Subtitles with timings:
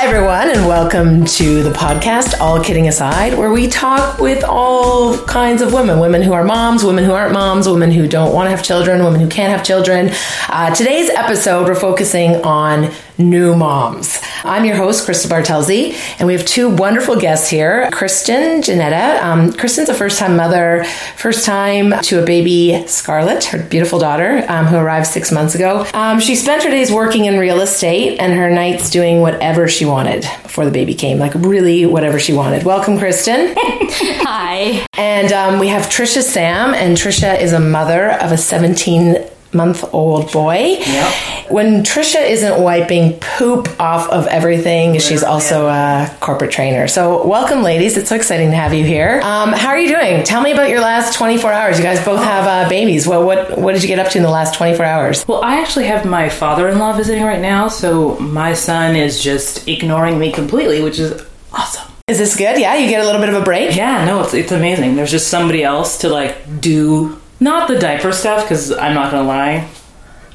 [0.00, 5.18] Hi, everyone, and welcome to the podcast, All Kidding Aside, where we talk with all
[5.24, 8.46] kinds of women women who are moms, women who aren't moms, women who don't want
[8.46, 10.12] to have children, women who can't have children.
[10.48, 14.17] Uh, today's episode, we're focusing on new moms.
[14.44, 19.24] I'm your host, Krista Bartelzi, and we have two wonderful guests here Kristen Janetta.
[19.26, 20.84] Um, Kristen's a first time mother,
[21.16, 25.86] first time to a baby, Scarlett, her beautiful daughter, um, who arrived six months ago.
[25.92, 29.84] Um, she spent her days working in real estate and her nights doing whatever she
[29.84, 32.62] wanted before the baby came, like really whatever she wanted.
[32.64, 33.54] Welcome, Kristen.
[33.56, 34.86] Hi.
[34.96, 39.16] And um, we have Trisha Sam, and Trisha is a mother of a 17
[39.52, 40.76] month old boy.
[40.78, 41.14] Yep.
[41.50, 46.88] When Trisha isn't wiping poop off of everything, she's also a corporate trainer.
[46.88, 47.96] So, welcome, ladies.
[47.96, 49.20] It's so exciting to have you here.
[49.22, 50.24] Um, how are you doing?
[50.24, 51.78] Tell me about your last 24 hours.
[51.78, 53.06] You guys both have uh, babies.
[53.06, 55.26] Well, what what did you get up to in the last 24 hours?
[55.26, 60.18] Well, I actually have my father-in-law visiting right now, so my son is just ignoring
[60.18, 61.90] me completely, which is awesome.
[62.08, 62.58] Is this good?
[62.58, 63.76] Yeah, you get a little bit of a break.
[63.76, 64.96] Yeah, no, it's it's amazing.
[64.96, 69.26] There's just somebody else to like do not the diaper stuff because I'm not gonna
[69.26, 69.68] lie,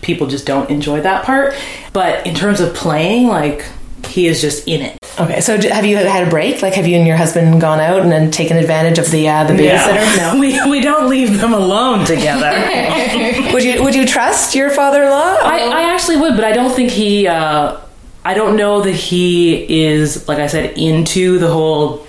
[0.02, 1.56] people just don't enjoy that part.
[1.92, 3.66] But in terms of playing, like
[4.08, 4.98] he is just in it.
[5.20, 6.64] Okay, so have you had a break?
[6.64, 9.44] Like, have you and your husband gone out and then taken advantage of the uh,
[9.44, 10.18] the babysitter?
[10.18, 12.52] No, we we don't leave them alone together.
[13.54, 15.38] Would you Would you trust your father in law?
[15.42, 17.28] I, I actually would, but I don't think he.
[17.28, 17.80] Uh,
[18.26, 22.08] I don't know that he is, like I said, into the whole.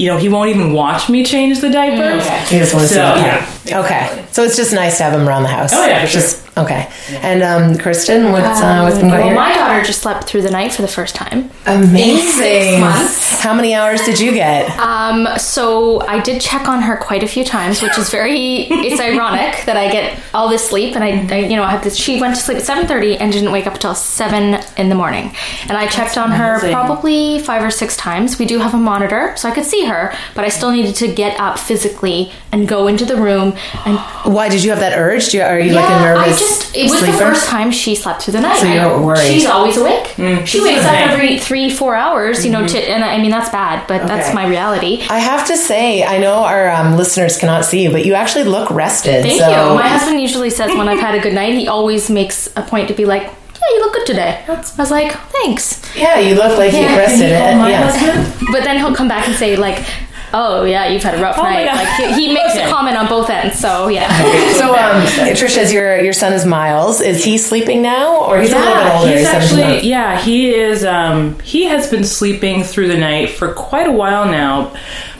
[0.00, 2.24] You know, he won't even watch me change the diapers.
[2.26, 3.20] Mm, he just wants So, to.
[3.20, 3.80] yeah.
[3.84, 5.72] Okay, so it's just nice to have him around the house.
[5.74, 6.20] Oh, yeah, for sure.
[6.22, 6.88] Just okay.
[7.22, 9.34] And um, Kristen, what's uh, what's been going Well, on?
[9.34, 11.50] my daughter just slept through the night for the first time.
[11.66, 12.82] Amazing.
[12.82, 13.40] Six.
[13.40, 14.70] How many hours did you get?
[14.78, 18.66] Um, so I did check on her quite a few times, which is very.
[18.90, 21.82] It's ironic that I get all this sleep, and I, I you know, I had
[21.84, 21.96] this.
[21.96, 24.94] She went to sleep at seven thirty and didn't wake up until seven in the
[24.94, 25.32] morning.
[25.62, 28.38] And I checked on her probably five or six times.
[28.38, 31.12] We do have a monitor, so I could see her, but I still needed to
[31.12, 33.54] get up physically and go into the room
[33.86, 33.98] and
[34.34, 35.30] Why did you have that urge?
[35.30, 37.12] Do you, are you like a nervous just it was sleeper?
[37.12, 38.58] the first time she slept through the night.
[38.58, 39.26] So you I- were worried.
[39.26, 40.06] She's always awake.
[40.46, 43.86] she wakes up every three, four hours, you know, to and I mean that's bad,
[43.86, 45.02] but that's my reality.
[45.08, 48.44] I have to say, I know our um, listeners cannot see you, but you actually
[48.44, 49.22] look rested.
[49.22, 49.74] Thank so you.
[49.74, 52.88] My husband usually says when I've had a good night, he always makes a point
[52.88, 56.58] to be like, "Yeah, you look good today." I was like, "Thanks," yeah, you look
[56.58, 57.30] like you rested.
[57.58, 57.90] My yeah.
[57.90, 58.48] husband?
[58.52, 59.84] but then he'll come back and say like.
[60.32, 61.66] Oh yeah, you've had a rough Oh night.
[61.66, 62.64] Like he, he makes Okay.
[62.64, 64.08] a comment on both ends, so yeah.
[64.60, 65.02] So, um,
[65.36, 67.00] Trisha's your your son is Miles.
[67.00, 69.16] Is he sleeping now, or he's a little bit older?
[69.18, 70.84] he's 17 actually yeah he is.
[70.84, 74.74] Um, he has been sleeping through the night for quite a while now.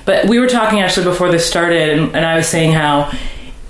[0.07, 3.13] But we were talking actually before this started, and, and I was saying how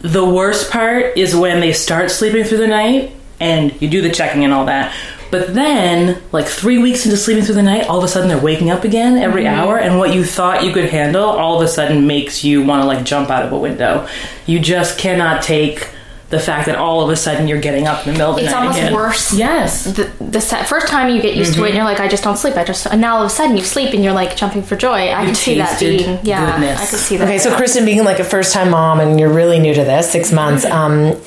[0.00, 4.10] the worst part is when they start sleeping through the night, and you do the
[4.10, 4.94] checking and all that.
[5.30, 8.38] But then, like three weeks into sleeping through the night, all of a sudden they're
[8.38, 9.60] waking up again every mm-hmm.
[9.60, 12.82] hour, and what you thought you could handle all of a sudden makes you want
[12.82, 14.08] to like jump out of a window.
[14.46, 15.88] You just cannot take
[16.30, 18.44] the fact that all of a sudden you're getting up in the middle of the
[18.44, 18.94] It's night It's almost again.
[18.94, 19.32] worse.
[19.34, 19.84] Yes.
[19.84, 21.76] the, the se- first time you get used to it and mm-hmm.
[21.78, 23.64] you're like i just don't sleep i just and now all of a sudden you
[23.64, 26.80] sleep and you're like jumping for joy i can see that being yeah goodness.
[26.80, 29.32] i could see that Okay, so Kristen, being like a first time mom and you're
[29.32, 31.16] really new to this, six months, mm-hmm.
[31.16, 31.20] um,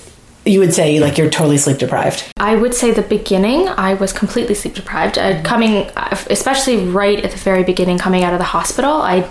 [0.46, 2.32] you would say like you're totally sleep deprived.
[2.38, 5.18] i would say the beginning i was completely sleep deprived.
[5.18, 9.30] Uh, coming uh, especially right at the very beginning coming out of the hospital i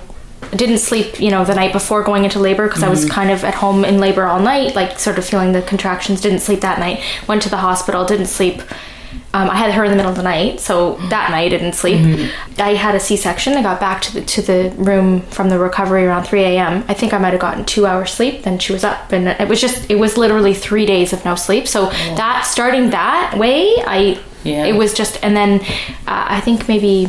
[0.57, 3.45] didn't sleep you know the night before going into labor because i was kind of
[3.45, 6.79] at home in labor all night like sort of feeling the contractions didn't sleep that
[6.79, 7.01] night.
[7.29, 8.61] Went to the hospital didn't sleep
[9.35, 11.73] um, I had her in the middle of the night, so that night I didn't
[11.75, 12.31] sleep.
[12.59, 13.55] I had a C-section.
[13.55, 16.85] I got back to the to the room from the recovery around 3 a.m.
[16.89, 18.43] I think I might have gotten two hours sleep.
[18.43, 21.35] Then she was up, and it was just it was literally three days of no
[21.35, 21.67] sleep.
[21.67, 21.87] So
[22.17, 24.67] that starting that way, I Yeah.
[24.67, 25.61] it was just, and then
[26.07, 27.09] uh, I think maybe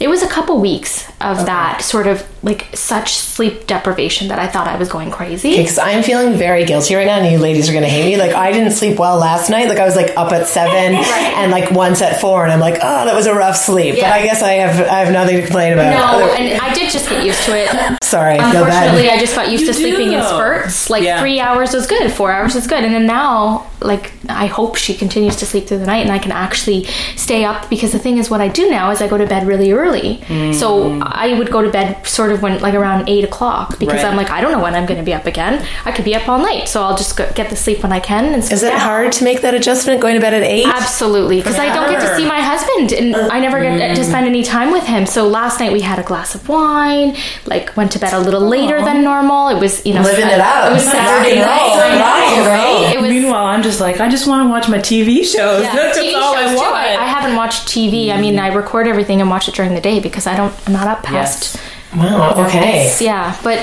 [0.00, 4.46] it was a couple weeks of that sort of like such sleep deprivation that I
[4.48, 5.56] thought I was going crazy.
[5.56, 8.16] Because I'm feeling very guilty right now, and you ladies are going to hate me.
[8.18, 9.68] Like I didn't sleep well last night.
[9.68, 10.94] Like I was like up at seven
[11.38, 13.94] and like once at four, and I'm like, oh, that was a rough sleep.
[13.94, 15.90] But I guess I have I have nothing to complain about.
[16.18, 17.98] No, Other- and I did just get used to it.
[18.04, 19.16] Sorry, I feel Unfortunately, bad.
[19.16, 20.90] I just got used You to do, sleeping in spurts.
[20.90, 21.20] Like Yeah.
[21.20, 24.92] three hours was good, four hours was good, and then now, like I hope she
[24.94, 26.84] continues to sleep through the night, and I can actually
[27.16, 29.46] stay up because the thing is, what I do now is I go to bed
[29.46, 30.20] really early early.
[30.54, 31.02] So mm.
[31.04, 34.04] I would go to bed sort of when like around eight o'clock because Right.
[34.06, 35.54] I'm like I don't know when I'm going to be up again.
[35.84, 38.00] I could be up all night, so I'll just go, get the sleep when I
[38.00, 38.24] can.
[38.34, 40.66] And Is it hard to make that adjustment going to bed at eight?
[40.66, 44.04] Absolutely, because I don't get to see my husband, and I never get to mm.
[44.04, 45.06] spend any time with him.
[45.06, 47.16] So last night we had a glass of wine,
[47.46, 49.48] like went to bed a little later than normal.
[49.48, 50.70] It was you know Living it up.
[50.70, 52.82] It was Saturday and roll, night, I know, rock and roll.
[52.84, 52.96] right?
[52.96, 55.62] It was Meanwhile, I'm just like, I just want to watch my TV shows.
[55.62, 56.56] yeah, That's TV all I shows, too.
[56.56, 56.74] want.
[56.74, 58.10] I, I haven't watched TV.
[58.10, 58.40] I mean, mm.
[58.40, 60.54] I record everything and watch it during the day because I don't.
[60.66, 61.54] I'm not up past.
[61.54, 61.70] Yes.
[61.96, 62.46] Wow.
[62.46, 62.92] Okay.
[63.00, 63.58] Yeah, but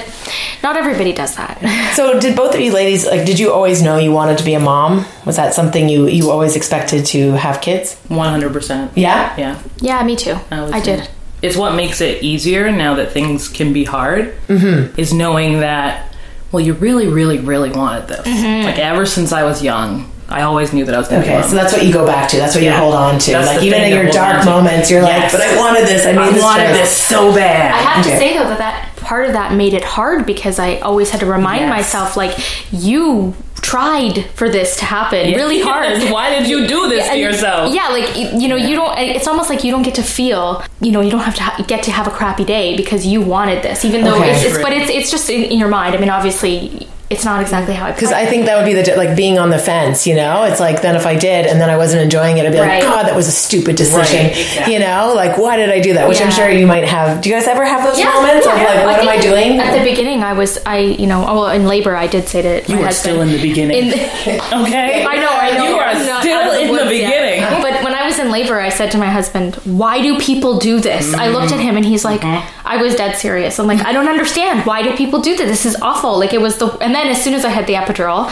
[0.63, 1.57] not everybody does that.
[1.95, 3.25] So, did both of you ladies like?
[3.25, 5.05] Did you always know you wanted to be a mom?
[5.25, 7.97] Was that something you you always expected to have kids?
[8.09, 8.91] 100%.
[8.95, 9.35] Yeah.
[9.37, 9.61] Yeah.
[9.79, 10.35] yeah, me too.
[10.51, 11.09] I I did.
[11.41, 14.99] It's what makes it easier now that things can be hard, Mm-hmm.
[14.99, 16.13] is knowing that,
[16.51, 18.25] well, you really, really, really wanted this.
[18.27, 18.65] Mm-hmm.
[18.67, 21.33] Like, ever since I was young, I always knew that I was going to be
[21.33, 22.37] Okay, so that's what you go back to.
[22.37, 23.31] That's what you hold on to.
[23.31, 26.05] That's like even in your dark moments, you're like, "But I wanted this.
[26.05, 27.71] I made I this wanted choice." this so bad.
[27.73, 28.13] I have Okay.
[28.15, 31.19] to say though that that part of that made it hard because I always had
[31.19, 31.69] to remind Yes.
[31.69, 32.37] myself like
[32.71, 36.01] you tried for this to happen really hard.
[36.11, 37.73] Why did you do this to yourself?
[37.73, 38.97] Yeah, like you know, you don't.
[38.97, 40.63] It's almost like you don't get to feel.
[40.81, 43.21] You know, you don't have to ha- get to have a crappy day because you
[43.21, 44.31] wanted this, even though Okay.
[44.31, 44.57] it's, it's.
[44.63, 45.93] But it's it's just in, in your mind.
[45.95, 47.91] I mean, obviously, it's not exactly how I.
[47.91, 50.43] Because I think that would be the like being on the fence, you know.
[50.45, 52.69] It's like then if I did and then I wasn't enjoying it, I'd be like,
[52.69, 52.81] Right.
[52.83, 54.73] God, that was a stupid decision, Right, exactly.
[54.73, 55.13] you know.
[55.15, 56.07] Like, why did I do that?
[56.07, 57.21] Which I'm sure you might have.
[57.21, 59.59] Do you guys ever have those Yeah, moments yeah, of like, what am I doing?
[59.59, 62.41] At the beginning, I was, I, you know, oh, well, in labor, I did say
[62.41, 63.13] to You my were husband.
[63.15, 63.77] still in the beginning.
[63.77, 63.93] In-
[64.65, 65.05] okay?
[65.13, 65.67] I know, I know.
[65.69, 67.09] You are I'm still out in the woods yet.
[67.11, 67.61] beginning.
[67.61, 70.79] But when I was in labor, I said to my husband, "Why do people do
[70.79, 72.67] this?" I looked at him, and he's like, mm-hmm.
[72.67, 74.65] "I was dead serious." I'm like, "I don't understand.
[74.65, 75.47] Why do people do this?
[75.47, 76.67] This is awful." Like it was the.
[76.79, 78.31] And then as soon as I had the epidural,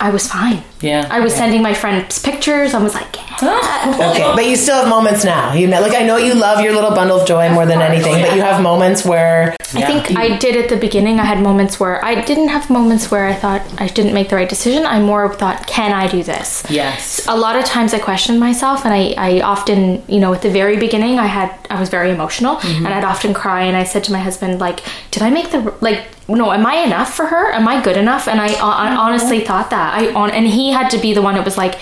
[0.00, 0.62] I was fine.
[0.82, 1.06] Yeah.
[1.10, 2.74] I was sending my friends pictures.
[2.74, 5.52] I was like, Okay, but you still have moments now.
[5.52, 8.12] You know, like I know you love your little bundle of joy more than anything,
[8.22, 11.18] but you have moments where I think I did at the beginning.
[11.18, 14.36] I had moments where I didn't have moments where I thought I didn't make the
[14.36, 14.84] right decision.
[14.84, 16.64] I more thought, can I do this?
[16.68, 17.26] Yes.
[17.26, 20.50] A lot of times I questioned myself, and I, I often, you know, at the
[20.50, 22.84] very beginning, I had I was very emotional, mm-hmm.
[22.84, 24.80] and I'd often cry, and I said to my husband, like,
[25.10, 26.06] did I make the like?
[26.28, 27.52] No, am I enough for her?
[27.52, 28.28] Am I good enough?
[28.28, 31.22] And I, uh, I honestly thought that I on, and he had to be the
[31.22, 31.76] one that was like,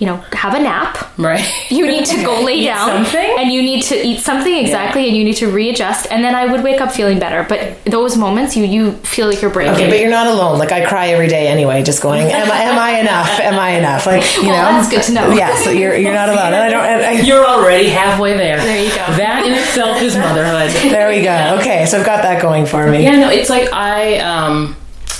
[0.00, 0.98] you know, have a nap.
[1.16, 1.46] Right.
[1.70, 3.36] You need to go lay Eat down something?
[3.38, 6.46] and you need to eat something exactly and you need to readjust and then I
[6.50, 7.46] would wake up feeling better.
[7.48, 9.74] But those moments you you feel like you're breaking.
[9.76, 10.58] Okay, but you're not alone.
[10.58, 13.38] Like I cry every day anyway, just going, am I, am I enough?
[13.38, 14.04] Am I enough?
[14.04, 15.32] Like you Well, know, that's good to know.
[15.32, 16.84] Yeah, so you're you're not alone, and I don't.
[16.84, 18.58] And I, You're already halfway there.
[18.58, 18.96] There you go.
[19.16, 20.70] That in itself is motherhood.
[20.90, 21.58] there we go.
[21.60, 23.04] Okay, so I've got that going for me.
[23.04, 24.74] Yeah, no, it's like I um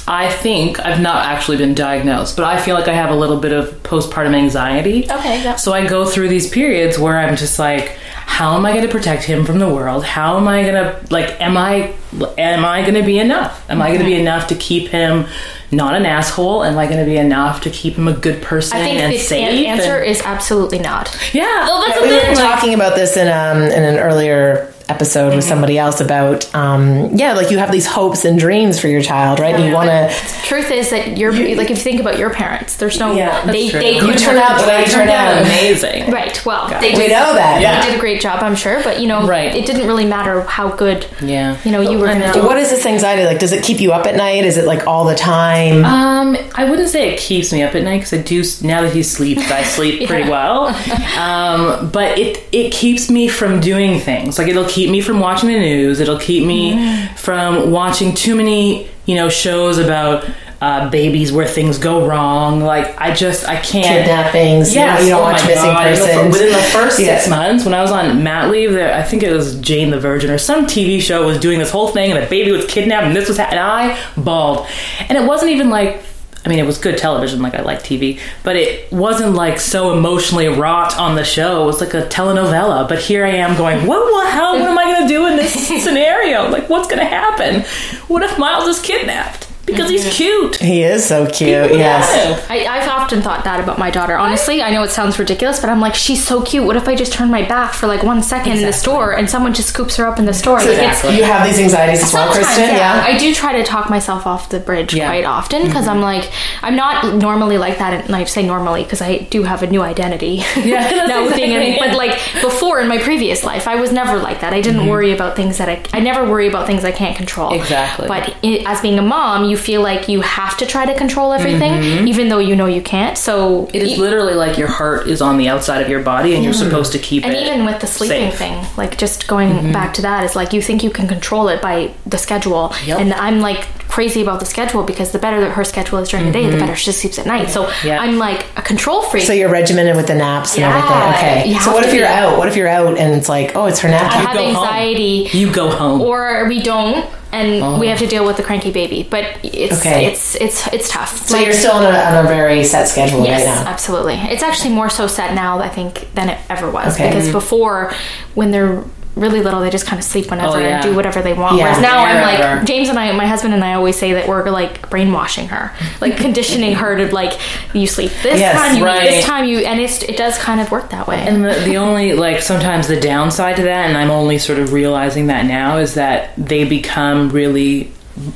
[0.06, 3.38] I think I've not actually been diagnosed, but I feel like I have a little
[3.38, 5.04] bit of postpartum anxiety.
[5.10, 5.56] Okay, yeah.
[5.56, 7.96] So I go through these periods where I'm just like
[8.26, 10.04] how am I going to protect him from the world?
[10.04, 11.94] How am I going to like am I
[12.38, 13.64] am I going to be enough?
[13.70, 15.26] Am I going to be enough to keep him
[15.70, 16.64] not an asshole?
[16.64, 19.12] Am I going to be enough to keep him a good person I think and
[19.12, 19.48] the safe?
[19.48, 21.16] an- answer and- is absolutely not.
[21.32, 25.28] yeah, well, that's we the were talking about this in um in an earlier episode
[25.28, 25.36] Mm-hmm.
[25.36, 29.00] with somebody else about um yeah like you have these hopes and dreams for your
[29.00, 30.08] child right and you want to
[30.44, 33.70] Truth is that you're like if you think about your parents, there's no Yeah, they
[33.70, 36.10] they You couldn't turn out the way you turn out amazing.
[36.10, 36.44] Right.
[36.44, 37.80] Well, they we did, know that Yeah.
[37.80, 39.54] they did a great job, I'm sure, but you know, Right.
[39.54, 41.56] it didn't really matter how good Yeah.
[41.64, 42.44] you know you were going to do.
[42.44, 44.86] what is this anxiety like does it keep you up at night is it like
[44.86, 48.18] all the time Um, I wouldn't say it keeps me up at night because I
[48.22, 48.42] do.
[48.62, 50.68] Now that he sleeps, I sleep pretty well.
[51.18, 54.36] Um, but it it keeps me from doing things.
[54.38, 56.00] Like it'll keep me from watching the news.
[56.00, 60.28] It'll keep me from watching too many, you know, shows about
[60.60, 62.60] uh, babies where things go wrong.
[62.60, 63.84] Like I just I can't.
[63.86, 65.00] kidnappings Yes.
[65.00, 65.84] you, know, you don't oh watch missing God.
[65.84, 67.30] Persons Within the first six Yeah.
[67.36, 70.30] months, when I was on mat leave, there, I think it was Jane the Virgin
[70.30, 73.14] or some TV show was doing this whole thing, and a baby was kidnapped, and
[73.16, 74.66] this was, ha- and I bawled,
[75.08, 76.02] and it wasn't even like.
[76.44, 79.96] I mean, it was good television, like I like TV, but it wasn't like so
[79.96, 81.62] emotionally wrought on the show.
[81.62, 82.86] It was like a telenovela.
[82.86, 85.36] But here I am going, what, what, how, what am I going to do in
[85.36, 86.48] this scenario?
[86.50, 87.62] Like, what's going to happen?
[88.08, 89.43] What if Miles is kidnapped?
[89.66, 90.56] Because he's cute.
[90.56, 94.16] he is so cute yes I, I've often thought that about my daughter.
[94.16, 96.64] Honestly, I know it sounds ridiculous, but I'm like, she's so cute.
[96.64, 99.28] What if I just turn my back for like one second in the store and
[99.28, 100.58] someone just scoops her up in the store?
[100.58, 103.64] Like, it's, you have these anxieties as well Sometimes, kristen yeah, I do try to
[103.64, 105.08] talk myself off the bridge Yeah.
[105.08, 106.22] quite often because I'm mm-hmm.
[106.22, 108.04] like, I'm not normally like that.
[108.06, 110.42] And I say normally because I do have a new identity.
[110.56, 114.18] Yeah, that's now being in- but like before in my previous life, I was never
[114.18, 114.52] like that.
[114.54, 114.90] I didn't mm-hmm.
[114.90, 117.52] worry about things that I, I never worry about things I can't control.
[117.54, 118.08] Exactly.
[118.08, 120.94] But i as being a mom, you you feel like you have to try to
[120.94, 122.08] control everything, mm-hmm.
[122.08, 123.16] even though you know you can't.
[123.16, 123.76] So Mm-hmm.
[123.76, 126.42] It is e- literally like your heart is on the outside of your body, and
[126.44, 126.70] you're mm-hmm.
[126.70, 127.38] supposed to keep and it.
[127.38, 128.38] And even with the sleeping safe.
[128.38, 129.72] thing, like just going mm-hmm.
[129.72, 132.72] back to that, is like you think you can control it by the schedule.
[132.84, 133.00] Yep.
[133.00, 136.32] And I'm like crazy about the schedule because the better her schedule is during the
[136.32, 137.48] day, the better she sleeps at night.
[137.50, 138.00] So Yeah.
[138.00, 139.24] I'm like a control freak.
[139.24, 141.52] So you're regimented with the naps and Yeah, everything.
[141.52, 141.58] Okay.
[141.64, 142.12] So what if you're be.
[142.12, 142.38] out?
[142.38, 144.26] What if you're out and it's like, oh, it's her nap I time?
[144.26, 144.64] have go home.
[144.64, 145.28] anxiety.
[145.32, 146.00] You go home.
[146.00, 147.90] or we don't and we oh.
[147.90, 150.06] have to deal with the cranky baby but it's Okay.
[150.06, 153.44] it's it's it's tough So you're still on a, on a very set schedule yes
[153.46, 153.70] right now.
[153.70, 157.08] absolutely it's actually more so set now i think than it ever was Okay.
[157.08, 157.32] because mm-hmm.
[157.32, 157.92] before
[158.34, 158.84] when they're
[159.16, 160.76] really little they just kind of sleep whenever Oh, yeah.
[160.76, 161.64] and do whatever they want Yeah.
[161.64, 164.50] whereas now i'm like james and i my husband and i always say that we're
[164.50, 167.38] like brainwashing her like conditioning her to like
[167.74, 169.02] you sleep this Yes, time you right.
[169.08, 171.76] this time you and it's, it does kind of work that way And the, the
[171.76, 175.78] only like sometimes the downside to that, and I'm only sort of realizing that now,
[175.78, 177.92] is that they become really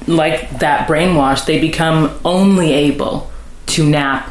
[0.07, 1.45] like that brainwash.
[1.45, 3.31] They become only able
[3.67, 4.31] to nap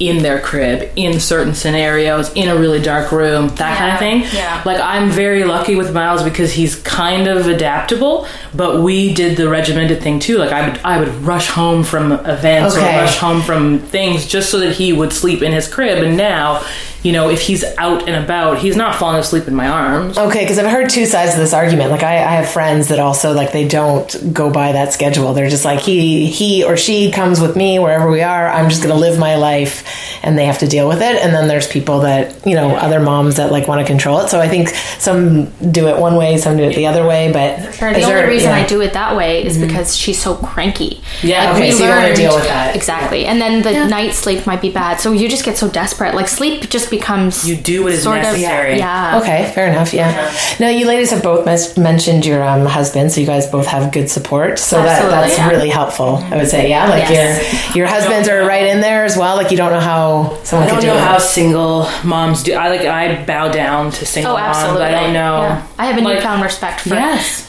[0.00, 4.22] in their crib in certain scenarios in a really dark room that kind of thing
[4.34, 4.60] yeah.
[4.64, 9.48] like i'm very lucky with miles because he's kind of adaptable but we did the
[9.48, 12.96] regimented thing too like i would i would rush home from events Okay.
[12.98, 16.16] or rush home from things just so that he would sleep in his crib and
[16.16, 16.64] now
[17.02, 20.40] you know if he's out and about he's not falling asleep in my arms Okay,
[20.44, 21.90] because I've heard two sides of this argument.
[21.90, 25.32] Like I, I have friends that also like they don't go by that schedule.
[25.34, 28.48] They're just like he he or she comes with me wherever we are.
[28.48, 29.84] I'm just going to live my life,
[30.22, 31.16] and they have to deal with it.
[31.22, 34.28] And then there's people that you know other moms that like want to control it.
[34.28, 34.68] So I think
[34.98, 37.32] some do it one way, some do it the other way.
[37.32, 37.92] But Sure.
[37.92, 38.56] The only there- reason yeah.
[38.58, 38.64] Mm-hmm.
[38.64, 41.00] I do it that way is because she's so cranky.
[41.22, 42.76] Yeah, Like, okay, we so you wanna deal with that.
[42.76, 43.26] exactly.
[43.26, 46.14] And then the night sleep might be bad, so you just get so desperate.
[46.14, 48.74] Like sleep just becomes You do what is sort necessary.
[48.74, 49.18] Of, yeah.
[49.20, 49.92] Okay, fair enough.
[49.92, 50.32] Yeah.
[50.60, 53.90] Now you ladies have both mes- mentioned your um, husband, so you guys both have
[53.92, 54.60] good support.
[54.60, 55.48] So that, that's yeah.
[55.50, 56.16] really helpful.
[56.30, 56.88] I would say, yeah.
[56.88, 57.74] Like Yes.
[57.74, 59.34] your your husbands are right in there as well.
[59.34, 61.00] Like you don't know how someone I don't do know it.
[61.00, 62.54] how single moms do.
[62.54, 64.82] I like I bow down to single Oh, absolutely.
[64.82, 64.94] moms.
[64.94, 65.40] I don't know.
[65.42, 65.66] Yeah.
[65.78, 67.41] I have a Like- newfound respect for Yes.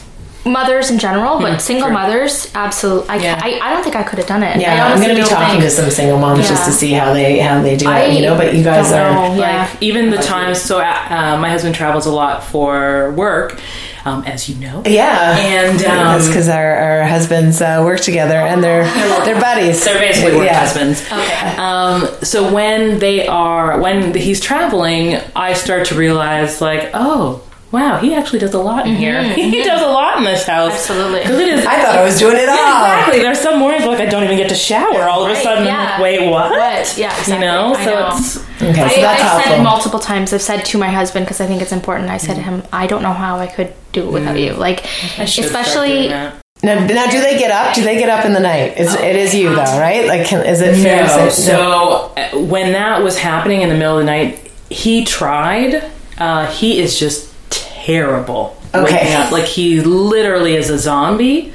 [0.44, 1.94] Mothers in general, but single true.
[1.94, 3.08] mothers, absolutely.
[3.10, 3.40] I, Yeah.
[3.42, 4.60] I, I don't think I could have done it.
[4.60, 7.12] Yeah, I'm going to be talking think- to some single moms just to see how
[7.14, 8.14] they how they do I it.
[8.14, 9.12] You know, but you guys are.
[9.12, 9.34] know.
[9.36, 9.68] Yeah.
[9.70, 10.60] Like even the times.
[10.60, 13.58] So uh, my husband travels a lot for work,
[14.04, 14.82] um, as you know.
[14.86, 18.84] Yeah, And, that's um, because our, our husbands uh, work together and they're
[19.24, 19.82] they're buddies.
[19.84, 20.60] They're basically work Yeah.
[20.60, 21.00] husbands.
[21.10, 21.56] Okay.
[21.56, 27.42] Um, so when they are when he's traveling, I start to realize like, oh,
[27.74, 29.22] wow, he actually does a lot in here.
[29.34, 30.72] he does a lot in this house.
[30.72, 31.20] Absolutely.
[31.20, 31.66] Because it is.
[31.66, 32.54] I thought I was doing it all.
[32.56, 33.18] Yeah, exactly.
[33.20, 35.02] There's some mornings like I don't even get to shower.
[35.02, 36.00] All of a Right, sudden, yeah.
[36.00, 36.50] wait, what?
[36.52, 36.96] What?
[36.96, 37.34] Yeah, exactly.
[37.34, 38.08] You know, I so know.
[38.16, 39.64] it's Okay, so I, that's I've said helpful.
[39.64, 40.32] multiple times.
[40.32, 42.08] I've said to my husband because I think it's important.
[42.10, 44.82] I said to him, "I don't know how I could do it without you." Like,
[44.84, 45.20] Mm.
[45.20, 46.08] I especially.
[46.62, 47.74] Now, now, do they get up?
[47.74, 48.74] Do they get up in the night?
[48.76, 50.06] It's, it is you though, right?
[50.06, 51.26] Like, can, is it fair No.
[51.26, 51.42] to say?
[51.50, 55.90] So uh, when that was happening in the middle of the night, he tried.
[56.16, 57.33] Uh, he is just
[57.84, 58.56] terrible.
[58.74, 59.14] Okay.
[59.14, 59.30] Up.
[59.30, 61.52] Like he literally is a zombie.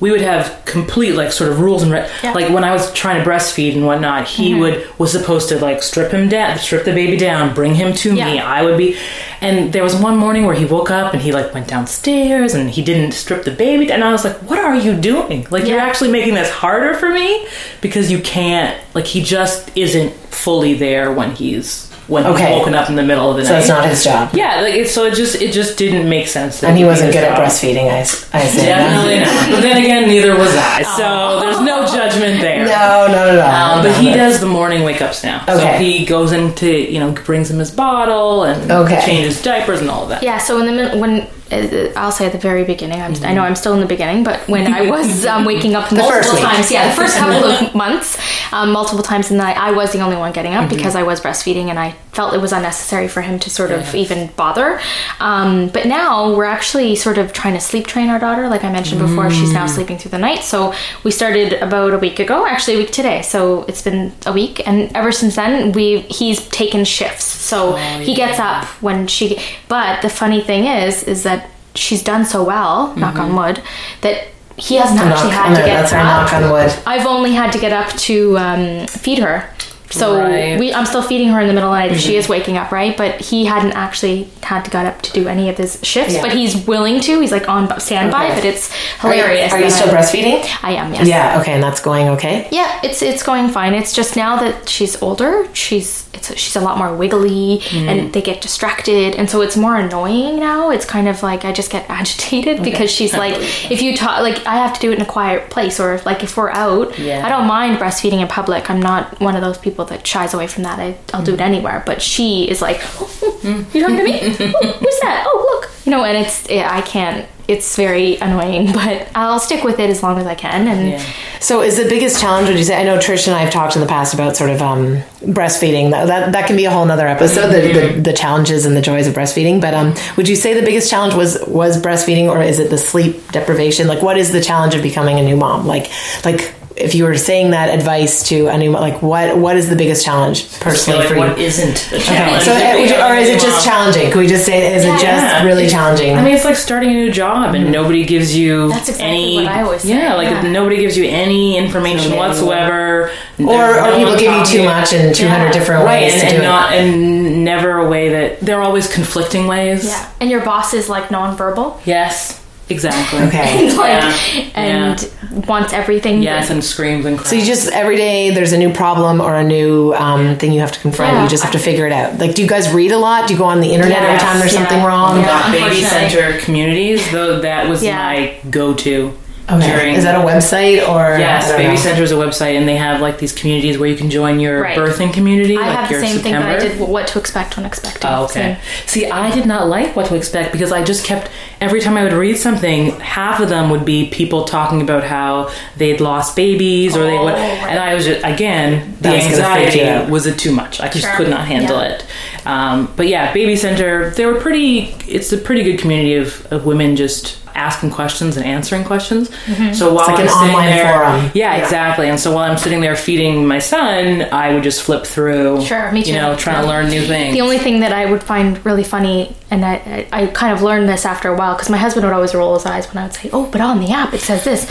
[0.00, 2.32] We would have complete like sort of rules and re- Yeah.
[2.32, 4.60] like when I was trying to breastfeed and whatnot, he mm-hmm.
[4.60, 8.12] would was supposed to like strip him down, strip the baby down, bring him to
[8.12, 8.38] me.
[8.38, 8.96] I would be,
[9.40, 12.70] and there was one morning where he woke up and he like went downstairs and
[12.70, 15.48] he didn't strip the baby, and I was like, "What are you doing?
[15.50, 17.48] Like you're actually making this harder for me
[17.80, 22.46] because you can't like he just isn't fully there when he's when Okay.
[22.48, 23.58] he's woken up in the middle of the So night.
[23.60, 26.60] it's not his job, yeah, like it, so it just it just didn't make sense.
[26.60, 27.46] That and he wasn't his good at job.
[27.46, 27.90] breastfeeding.
[27.90, 27.98] I
[28.40, 28.64] assume.
[28.64, 29.50] Definitely not.
[29.50, 30.82] But then again, neither was I.
[30.96, 32.64] So there's no judgment there.
[32.64, 33.46] No, no, no, no.
[33.46, 35.44] Um, but he does the morning wake ups now.
[35.46, 35.84] So Okay.
[35.84, 39.00] he goes into, you know, brings him his bottle and Okay.
[39.04, 40.22] changes diapers and all of that.
[40.22, 43.42] Yeah, so in the mid- when I'll say at the very beginning, I'm, I know
[43.42, 46.70] I'm still in the beginning, but when I was um, waking up multiple first times,
[46.70, 48.18] yeah, the first couple of months,
[48.52, 51.02] um, multiple times in the night, I was the only one getting up because I
[51.02, 54.80] was breastfeeding, and I felt it was unnecessary for him to sort of even bother.
[55.20, 58.72] Um, but now we're actually sort of trying to sleep train our daughter, like I
[58.72, 59.30] mentioned before.
[59.30, 60.74] She's now sleeping through the night, so
[61.04, 63.22] we started about a week ago, actually a week today.
[63.22, 67.24] So it's been a week, and ever since then, we he's taken shifts.
[67.24, 69.40] So he gets up when she.
[69.68, 71.37] But the funny thing is, is that
[71.78, 73.62] she's done so well, knock on wood,
[74.02, 76.02] that he hasn't Knock- actually had to get that's up.
[76.04, 76.72] knock on wood.
[76.86, 79.48] I've only had to get up to um, feed her.
[79.90, 80.58] So Right.
[80.58, 82.00] we, I'm still feeding her in the middle of the night.
[82.00, 82.18] She mm-hmm.
[82.18, 82.96] is waking up, right?
[82.96, 86.14] But he hadn't actually had to get up to do any of his shifts.
[86.14, 86.22] Yeah.
[86.22, 87.20] But he's willing to.
[87.20, 88.26] He's like on standby.
[88.26, 88.34] Okay.
[88.34, 88.70] But it's
[89.04, 89.52] Are you, hilarious.
[89.52, 90.64] are you still I- breastfeeding?
[90.64, 90.92] I am.
[90.92, 91.06] Yes.
[91.06, 91.40] Yeah.
[91.40, 92.48] Okay, and that's going okay.
[92.50, 93.74] Yeah, it's it's going fine.
[93.74, 97.86] It's just now that she's older, she's it's she's a lot more wiggly, mm.
[97.88, 100.70] and they get distracted, and so it's more annoying now.
[100.70, 103.34] It's kind of like I just get agitated because she's like,
[103.70, 106.22] if you talk, like I have to do it in a quiet place, or like
[106.22, 107.24] if we're out, Yeah.
[107.24, 108.68] I don't mind breastfeeding in public.
[108.70, 110.78] I'm not one of those people that shies away from that.
[110.78, 112.76] I, I'll do it anywhere, but she is like,
[113.42, 114.20] you talking to me?
[114.22, 115.24] Oh, who's that?
[115.26, 117.28] Oh, look, you know, and it's yeah, I can't.
[117.46, 120.90] It's very annoying, but I'll stick with it as long as I can, and.
[120.90, 121.12] Yeah.
[121.40, 122.48] So, is the biggest challenge?
[122.48, 122.78] Would you say?
[122.78, 125.92] I know Trish and I have talked in the past about sort of um, breastfeeding.
[125.92, 127.52] That, that that can be a whole nother episode.
[127.52, 129.60] The, the, the challenges and the joys of breastfeeding.
[129.60, 132.78] But um, would you say the biggest challenge was was breastfeeding, or is it the
[132.78, 133.86] sleep deprivation?
[133.86, 135.66] Like, what is the challenge of becoming a new mom?
[135.66, 135.90] Like,
[136.24, 139.68] like if you were saying that advice to a new mom, like what what is
[139.68, 141.20] the biggest challenge personally like, for you?
[141.20, 142.44] what isn't the Okay, challenge?
[142.44, 144.10] so uh, would you- or is it just challenging?
[144.10, 145.44] Can we just say is it just Yeah.
[145.44, 146.16] really challenging?
[146.16, 149.34] I mean, it's like starting a new job, and nobody gives you That's exactly any.
[149.36, 150.42] what I always say, Yeah, like yeah.
[150.42, 153.10] nobody gives you any information No whatsoever.
[153.38, 155.52] or There's or people give you too much in 200 Yeah.
[155.52, 156.46] different Right, ways and, to and do it.
[156.46, 159.84] not and never a way that there are always conflicting ways.
[159.86, 162.37] Yeah, and your boss is like nonverbal, Yes,
[162.68, 163.20] exactly.
[163.20, 163.72] Okay.
[163.76, 164.50] like, Yeah.
[164.54, 166.22] and wants everything.
[166.22, 167.30] Yes, and screams and cries.
[167.30, 170.60] So you just every day there's a new problem or a new um, thing you
[170.60, 171.12] have to confront.
[171.14, 171.22] Yeah.
[171.24, 172.18] You just have to figure it out.
[172.18, 173.28] Like, do you guys read a lot?
[173.28, 174.60] Do you go on the internet every time there's yeah.
[174.66, 175.20] something wrong?
[175.20, 175.52] Yeah.
[175.52, 177.96] baby center communities, though that was Yeah.
[177.96, 179.14] my go-to.
[179.50, 179.66] Okay.
[179.72, 181.18] During, Is that a website or?
[181.18, 181.76] Yes, Baby know.
[181.76, 184.60] Center is a website, and they have like these communities where you can join your
[184.62, 184.76] Right.
[184.76, 185.56] birthing community.
[185.56, 188.10] I like have the your same thing, but I did what to expect when expecting.
[188.10, 188.58] Oh, okay.
[188.84, 191.30] See, I did not like what to expect because I just kept
[191.62, 195.50] every time I would read something, half of them would be people talking about how
[195.78, 197.70] they'd lost babies or they would, Oh, right.
[197.70, 200.52] and I was just again the That was gonna freak you anxiety was it too
[200.52, 200.80] much.
[200.82, 201.16] I just Sure.
[201.16, 201.88] could not handle Yeah.
[201.94, 202.04] it.
[202.44, 204.94] Um, but yeah, Baby Center, they were pretty.
[205.08, 209.28] It's a pretty good community of, of women just asking questions and answering questions.
[209.30, 209.72] Mm-hmm.
[209.74, 211.30] So while like I'm an sitting online there, forum.
[211.34, 211.62] Yeah, Yeah.
[211.62, 212.08] exactly.
[212.08, 215.62] And so while I'm sitting there feeding my son, I would just flip through.
[215.62, 216.12] Sure, me too.
[216.12, 217.34] You know, trying to learn new things.
[217.34, 220.62] The only thing that I would find really funny, and I, I, I kind of
[220.62, 223.06] learned this after a while, because my husband would always roll his eyes when I
[223.06, 224.70] would say, "Oh, but on the app it says this."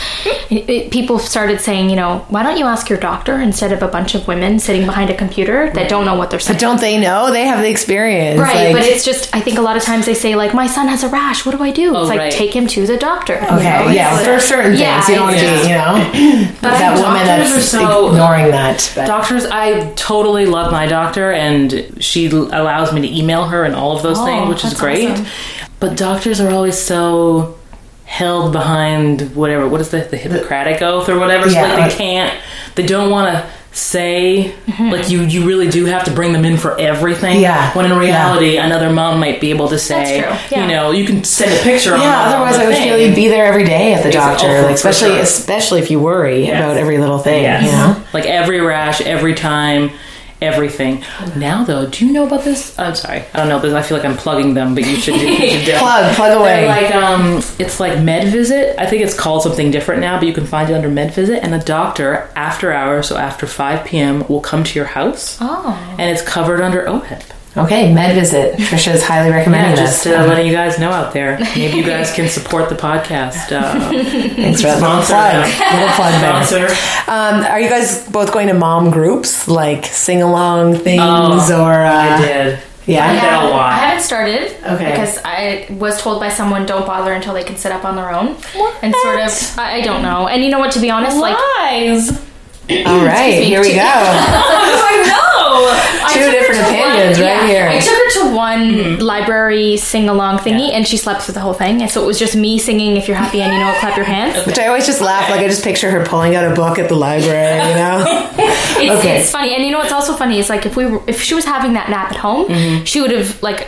[0.50, 3.84] It- it- people started saying, you know, why don't you ask your doctor instead of
[3.84, 6.56] a bunch of women sitting behind a computer that don't know what they're saying.
[6.56, 7.32] But don't they know?
[7.32, 8.40] They have the experience.
[8.40, 10.68] Right, Like- but it's just I think a lot of times they say like my
[10.68, 11.46] son has a rash.
[11.46, 11.90] What do I do?
[11.90, 12.32] it's oh, like right.
[12.32, 13.36] take him to the doctor.
[13.38, 13.94] okay.
[13.96, 14.18] Yeah.
[14.24, 15.70] For certain things, Yeah, you don't want to be.
[15.70, 18.92] You know, that woman that's so- ignoring that.
[18.96, 23.74] But- Doctors, I totally love my doctor, and she allows me to email her and
[23.76, 25.10] all of those Oh, things, which is great.
[25.10, 25.26] awesome.
[25.80, 27.56] But doctors are always so
[28.06, 29.68] held behind whatever.
[29.68, 31.50] What is the, the Hippocratic oath or whatever?
[31.50, 32.34] So Yeah, like they can't.
[32.76, 33.46] They don't want to
[33.78, 35.22] say like you.
[35.22, 37.36] You really do have to bring them in for everything.
[37.36, 37.42] Mm-hmm.
[37.44, 40.62] Yeah, When in reality, another mom might be able to say, yeah.
[40.62, 41.96] you know, you can send a picture.
[41.96, 42.26] yeah.
[42.28, 42.88] Otherwise, I would thing.
[42.90, 45.20] feel you'd be there every day at the doctor, Oh, like especially sure.
[45.22, 46.60] especially if you worry Yes.
[46.64, 47.44] about every little thing.
[47.44, 47.66] Yes.
[47.66, 48.04] You know.
[48.14, 49.92] Like every rash, every time,
[50.42, 51.04] everything.
[51.36, 52.78] Now, though, do you know about this?
[52.80, 55.16] I'm sorry, I don't know because I feel like I'm plugging them, but you should.
[55.16, 56.62] do- You should do- Plug, plug away.
[56.66, 58.76] They're like um, it's like Med Visit.
[58.80, 61.44] I think it's called something different now, but you can find it under Med Visit.
[61.44, 65.96] And a doctor after hours, so after 5 p.m., will come to your house, Oh.
[66.00, 67.24] and it's covered under OHIP.
[67.58, 68.56] Okay, med visit.
[68.58, 70.04] Trisha's highly recommending Yeah, this.
[70.04, 71.40] just uh, letting you guys know out there.
[71.56, 73.52] Maybe you guys can support the podcast.
[73.52, 73.90] Uh,
[74.36, 75.14] Thanks for that little Sponsor.
[75.14, 75.74] plug.
[75.74, 76.68] Little plug there.
[76.68, 77.12] sponsor.
[77.12, 81.74] Um, are you guys both going to mom groups like sing along things Oh, or
[81.74, 82.60] uh, I did.
[82.86, 83.12] yeah?
[83.14, 83.48] Yeah.
[83.48, 83.74] a lot.
[83.74, 84.92] I haven't started Okay.
[84.92, 88.12] because I was told by someone don't bother until they can sit up on their
[88.14, 88.84] own What?
[88.84, 90.28] and sort of I, I don't know.
[90.28, 90.72] And you know what?
[90.74, 92.12] To be honest, like Lies.
[92.86, 93.82] All right, here we go.
[95.66, 96.06] I know.
[96.06, 97.68] I Two different to opinions right yeah, here.
[97.70, 99.02] I took her to one Mm-hmm.
[99.02, 101.82] library sing along thingy, and she slept through the whole thing.
[101.82, 103.96] And so it was just me singing "If You're Happy and You Know It, Clap
[103.98, 105.30] Your Hands." Which I always just laugh.
[105.30, 107.70] Like I just picture her pulling out a book at the library.
[107.70, 108.34] You know?
[108.80, 109.18] It's, Okay.
[109.22, 111.34] it's funny, and you know what's also funny is like if we were, if she
[111.34, 112.84] was having that nap at home, Mm-hmm.
[112.84, 113.68] she would have like.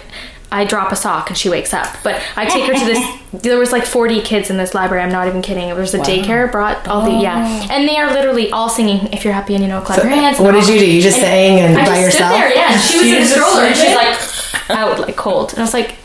[0.51, 1.87] I drop a sock and she wakes up.
[2.03, 3.19] But I take her to this.
[3.31, 5.03] There was like 40 kids in this library.
[5.03, 5.69] I'm not even kidding.
[5.69, 6.51] It was a daycare.
[6.51, 7.67] Brought all the yeah, oh.
[7.71, 9.13] and they are literally all singing.
[9.13, 10.39] If you're happy and you know, clap your hands.
[10.39, 10.91] what did you do?
[10.91, 12.33] You just and sang and I by just yourself?
[12.33, 12.77] Stood there, yeah.
[12.79, 13.95] She was She in a stroller and she's sleeping?
[13.95, 15.51] like out like cold.
[15.51, 15.95] And I was like,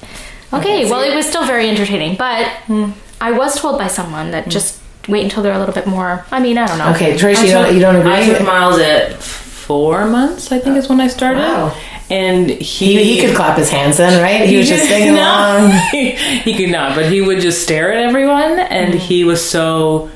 [0.53, 2.17] okay, well, it was still very entertaining.
[2.17, 2.91] But hmm.
[3.23, 4.51] I was told by someone that hmm.
[4.51, 6.27] just wait until they're a little bit more.
[6.31, 6.91] I mean, I don't know.
[6.91, 8.37] Okay, Trish, I you don't you don't I agree?
[8.37, 9.17] took Miles at
[9.67, 11.41] four months, I think is when I started.
[11.41, 11.77] Wow.
[12.11, 14.47] And he He, he could clap his hands then, right?
[14.49, 15.71] He was just singing along.
[15.91, 18.99] he could not, but he would just stare at everyone, and Mm.
[18.99, 20.11] he was so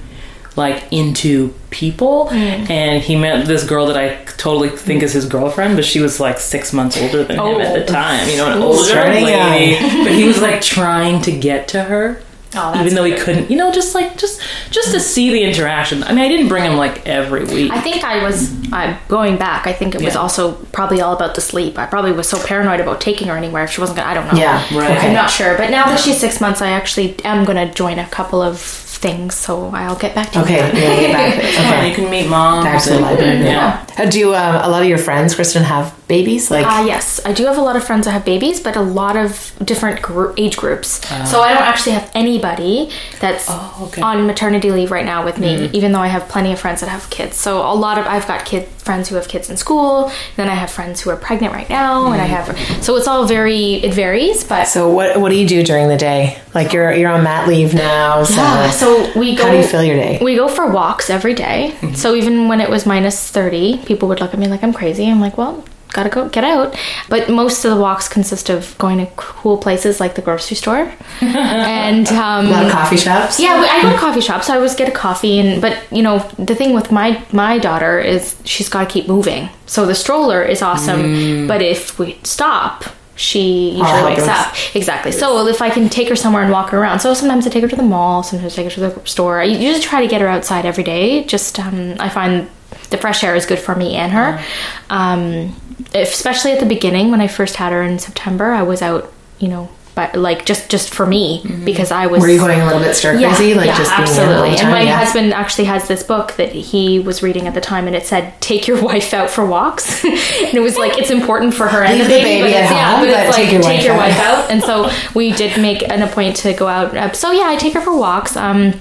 [0.56, 2.28] like into people.
[2.30, 6.18] And he met this girl that I totally think is his girlfriend, but she was
[6.18, 8.28] like six months older than him at the time.
[8.28, 9.78] You know, an older lady.
[10.04, 12.20] but he was like trying to get to her.
[12.54, 13.24] Oh, even though he cute.
[13.24, 16.02] couldn't, you know, just like just just to see the interaction.
[16.02, 17.70] I mean, I didn't bring him like every week.
[17.72, 19.66] I think I was uh, going back.
[19.66, 20.20] I think it was Yeah.
[20.20, 21.78] also probably all about the sleep.
[21.78, 24.10] I probably was so paranoid about taking her anywhere if she wasn't gonna.
[24.10, 24.38] I don't know.
[24.40, 24.98] Yeah, right.
[25.04, 25.56] I'm not sure.
[25.58, 29.34] But now that she's six months, I actually am gonna join a couple of things.
[29.34, 30.80] So I'll get back to Okay, you.
[30.82, 31.34] yeah, get back.
[31.58, 31.88] Okay.
[31.90, 32.64] you can meet mom.
[32.64, 33.38] Back to the and- library.
[33.44, 33.86] Yeah.
[33.98, 36.50] Uh, do um, a lot of your friends, Kristen, have babies?
[36.50, 38.80] Like, Uh, yes, I do have a lot of friends that have babies, but a
[38.80, 41.00] lot of different gr- age groups.
[41.30, 41.44] so ah.
[41.44, 42.90] I don't actually have anybody
[43.20, 44.02] that's Oh, okay.
[44.02, 45.74] on maternity leave right now with me, mm.
[45.74, 47.36] even though I have plenty of friends that have kids.
[47.36, 50.10] So a lot of I've got kid friends who have kids in school.
[50.36, 52.36] Then I have friends who are pregnant right now, and I mm.
[52.36, 54.64] have so it's all very it varies, but.
[54.64, 56.40] so what what do you do during the day?
[56.54, 59.44] Like you're you're on mat leave now, so, yeah, so we go.
[59.44, 60.18] how do you fill your day?
[60.22, 61.74] We go for walks every day.
[61.80, 61.94] Mm-hmm.
[61.94, 65.08] So even when it was minus 30, people would look at me like I'm crazy.
[65.10, 66.76] I'm like, well, gotta go get out.
[67.08, 70.92] But most of the walks consist of going to cool places like the grocery store.
[71.20, 73.40] and um, a lot of coffee shops.
[73.40, 74.46] yeah, I go to coffee shops.
[74.46, 77.58] So I always get a coffee, and but you know the thing with my my
[77.58, 79.48] daughter is she's got to keep moving.
[79.66, 82.84] So the stroller is awesome, but if we stop,
[83.16, 84.54] she usually hell wakes up.
[84.74, 85.12] Exactly.
[85.12, 87.62] So if I can take her somewhere and walk her around, so sometimes I take
[87.62, 89.40] her to the mall, sometimes I take her to the store.
[89.40, 91.24] I usually try to get her outside every day.
[91.24, 92.48] Just um, I find
[92.90, 94.42] the fresh air is good for me and her.
[94.90, 95.54] Um,
[95.94, 99.48] especially at the beginning when I first had her in September, I was out, you
[99.48, 99.68] know.
[99.94, 102.94] But like just just for me because I was Were you going a little bit
[102.94, 103.54] stir crazy?
[103.54, 104.66] like just being in all the time?
[104.66, 104.96] and my yeah.
[104.96, 108.40] husband actually has this book that he was reading at the time, and it said,
[108.40, 111.98] "Take your wife out for walks." and it was like it's important for her and
[111.98, 113.96] the the baby, baby but at it's, yeah, home, but but it's like take your
[113.96, 114.36] wife out.
[114.38, 114.50] wife out.
[114.52, 116.96] And so we did make an appointment to go out.
[116.96, 118.36] Uh, So yeah, I take her for walks.
[118.36, 118.74] Um,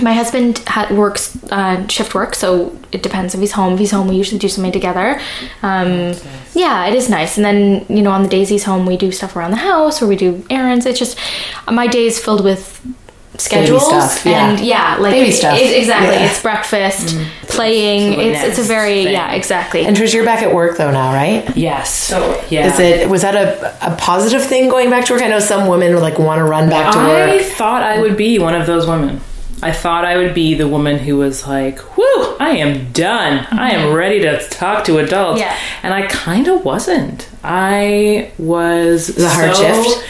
[0.00, 3.74] my husband ha- works uh, shift work, so it depends if he's home.
[3.74, 5.20] If he's home, we usually do something together.
[5.62, 6.14] Um,
[6.54, 7.36] yeah, it is nice.
[7.36, 10.02] And then you know, on the days he's home, we do stuff around the house
[10.02, 10.86] or we do errands.
[10.86, 11.18] It's just
[11.70, 12.80] my day is filled with
[13.36, 14.50] schedules stuff, yeah.
[14.50, 15.58] and yeah, like Baby stuff.
[15.58, 16.14] it- exactly.
[16.14, 16.26] Yeah.
[16.30, 17.16] It's breakfast,
[17.48, 18.14] playing.
[18.14, 19.12] So it's it's a very thing.
[19.12, 19.84] yeah, exactly.
[19.84, 21.56] And Trish, you're back at work though now, right?
[21.56, 21.92] Yes.
[21.92, 22.72] So yeah.
[22.72, 25.22] Is it was that a, a positive thing going back to work?
[25.22, 27.28] I know some women like want to run back to I work.
[27.30, 29.20] I thought I would be one of those women.
[29.64, 33.46] I thought I would be the woman who was like, "Whoo, I am done.
[33.50, 35.56] I am ready to talk to adults." Yeah.
[35.82, 37.28] And I kind of wasn't.
[37.42, 40.04] I was a hard so- shift?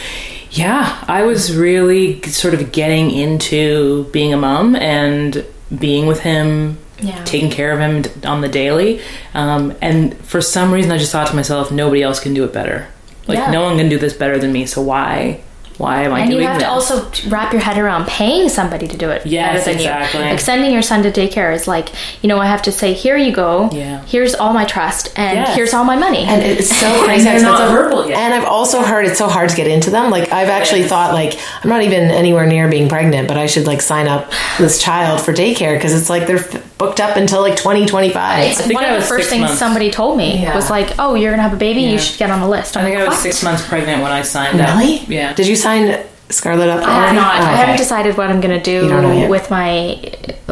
[0.51, 5.43] Yeah, I was really sort of getting into being a mom and
[5.77, 7.21] being with him, Yeah.
[7.25, 9.01] taking care of him on the daily.
[9.33, 12.53] Um, and for some reason, I just thought to myself, nobody else can do it
[12.53, 12.87] better.
[13.27, 13.51] Like Yeah.
[13.51, 14.65] no one can do this better than me.
[14.65, 15.39] So why?
[15.77, 16.49] Why am I and doing this?
[16.51, 16.89] And you have this?
[16.89, 20.19] to also wrap your head around paying somebody to do it Yes, better than exactly.
[20.21, 20.25] you.
[20.29, 21.89] Like sending your son to daycare is like,
[22.21, 23.69] you know, I have to say, here you go.
[23.71, 24.03] Yeah.
[24.05, 25.55] Here's all my trust, and Yes.
[25.55, 26.23] here's all my money.
[26.23, 27.23] And it's so crazy.
[27.25, 28.17] they're not verbal yet.
[28.17, 30.11] And I've also heard it's so hard to get into them.
[30.11, 30.89] Like I've actually Yes.
[30.89, 34.31] thought like I'm not even anywhere near being pregnant, but I should like sign up
[34.57, 38.43] this child for daycare because it's like they're f- booked up until like 2025.
[38.51, 39.59] it's think one I of the first things months.
[39.59, 40.55] somebody told me Yeah.
[40.55, 41.81] was like, "Oh, you're gonna have a baby.
[41.81, 41.91] Yeah.
[41.91, 43.65] You should get on the list." I I'm think like, I was "What?" six months
[43.67, 44.77] pregnant when I signed up.
[44.77, 44.97] Really?
[45.07, 45.33] Yeah.
[45.33, 46.79] Did you sign Scarlett up?
[46.83, 47.15] I have already?
[47.17, 47.35] not.
[47.35, 49.29] Oh, I haven't decided what I'm going to do don't know yet.
[49.29, 49.99] with my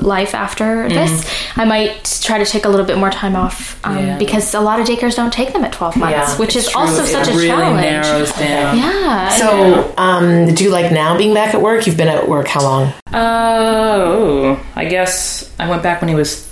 [0.02, 0.90] life after Mm-hmm.
[0.94, 1.14] this.
[1.56, 4.18] I might try to take a little bit more time off um, Yeah.
[4.20, 6.82] because a lot of daycares don't take them at 12 months, Yeah, which is True,
[6.82, 7.82] also it such a really challenge.
[7.82, 8.78] narrows down.
[8.78, 9.30] Yeah.
[9.42, 11.88] So, um, do you like now being back at work?
[11.88, 12.94] You've been at work how long?
[13.14, 16.48] Oh, I guess I went back when he was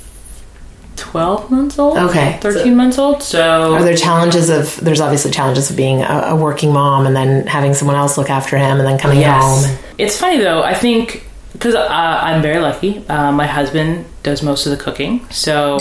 [1.01, 1.97] twelve months old.
[1.97, 2.37] Okay.
[2.41, 3.23] thirteen months old.
[3.23, 4.75] So Are there challenges of?
[4.85, 8.29] There's obviously challenges of being a, a working mom and then having someone else look
[8.29, 9.65] after him and then coming Yes.
[9.65, 9.77] home.
[9.97, 10.61] It's funny though.
[10.63, 13.03] I think because uh, I'm very lucky.
[13.09, 15.77] Uh, my husband does most of the cooking, so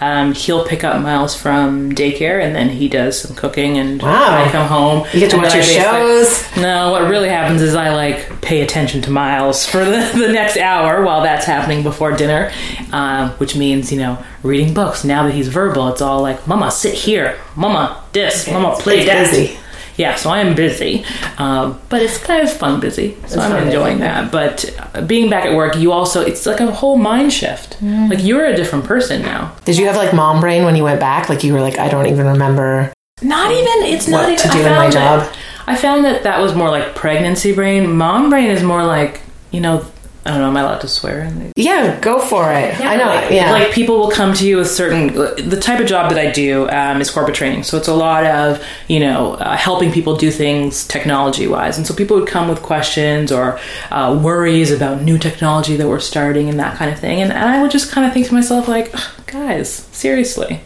[0.00, 4.44] um, he'll pick up Miles from daycare, and then he does some cooking, and Wow.
[4.44, 5.06] I come home.
[5.12, 6.56] You get to watch your shows.
[6.56, 10.56] No, what really happens is I like pay attention to Miles for the, the next
[10.56, 12.50] hour while that's happening before dinner,
[12.92, 15.04] uh, which means you know reading books.
[15.04, 17.38] Now that he's verbal, it's all like, "Mama, sit here.
[17.56, 18.48] Mama, this.
[18.50, 19.56] Mama, play It's that." busy.
[19.96, 21.04] Yeah, so I am busy,
[21.38, 23.16] um, but it's kind of fun busy.
[23.26, 24.08] So I'm enjoying busy.
[24.08, 24.32] that.
[24.32, 27.78] But uh, being back at work, you also it's like a whole mind shift.
[27.80, 28.08] Mm.
[28.10, 29.54] Like you're a different person now.
[29.64, 31.28] Did you have like mom brain when you went back?
[31.28, 34.48] Like you were like, I don't even remember Not even it's not what even to
[34.48, 35.36] I do in my found that- job.
[35.66, 37.92] I found that that was more like pregnancy brain.
[37.92, 39.20] Mom brain is more like,
[39.52, 39.84] you know,
[40.24, 40.48] I don't know.
[40.48, 41.20] Am I allowed to swear?
[41.20, 41.52] in these?
[41.56, 42.78] Yeah, go for it.
[42.78, 43.06] I know.
[43.06, 43.52] Like, yeah.
[43.52, 45.14] like people will come to you with certain.
[45.14, 48.26] The type of job that I do um, is corporate training, so it's a lot
[48.26, 52.48] of you know uh, helping people do things technology wise, and so people would come
[52.48, 53.58] with questions or
[53.90, 57.48] uh, worries about new technology that we're starting and that kind of thing, and, and
[57.48, 60.60] I would just kind of think to myself like, "Ugh, guys, seriously.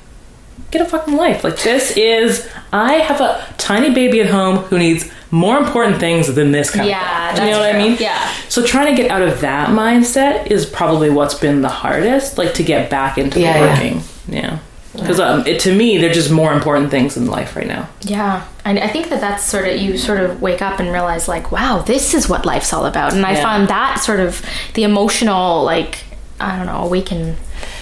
[0.73, 1.45] Get a fucking life.
[1.45, 6.33] Like this is I have a tiny baby at home who needs more important things
[6.35, 7.45] than this kind Yeah, of thing.
[7.45, 7.97] Do you know that's what I mean?
[8.01, 8.33] Yeah.
[8.49, 12.55] So trying to get out of that mindset is probably what's been the hardest, like
[12.55, 13.73] to get back into Yeah, the yeah.
[13.75, 14.03] working.
[14.29, 14.59] Yeah.
[14.95, 17.89] Because um, to me, they're just more important things in life right now.
[18.03, 21.27] Yeah, and I think that that's sort of you sort of wake up and realize
[21.27, 23.13] like, wow, this is what life's all about.
[23.13, 23.43] And I Yeah.
[23.43, 24.41] found that sort of
[24.75, 26.05] the emotional like
[26.39, 27.37] I don't know awaken.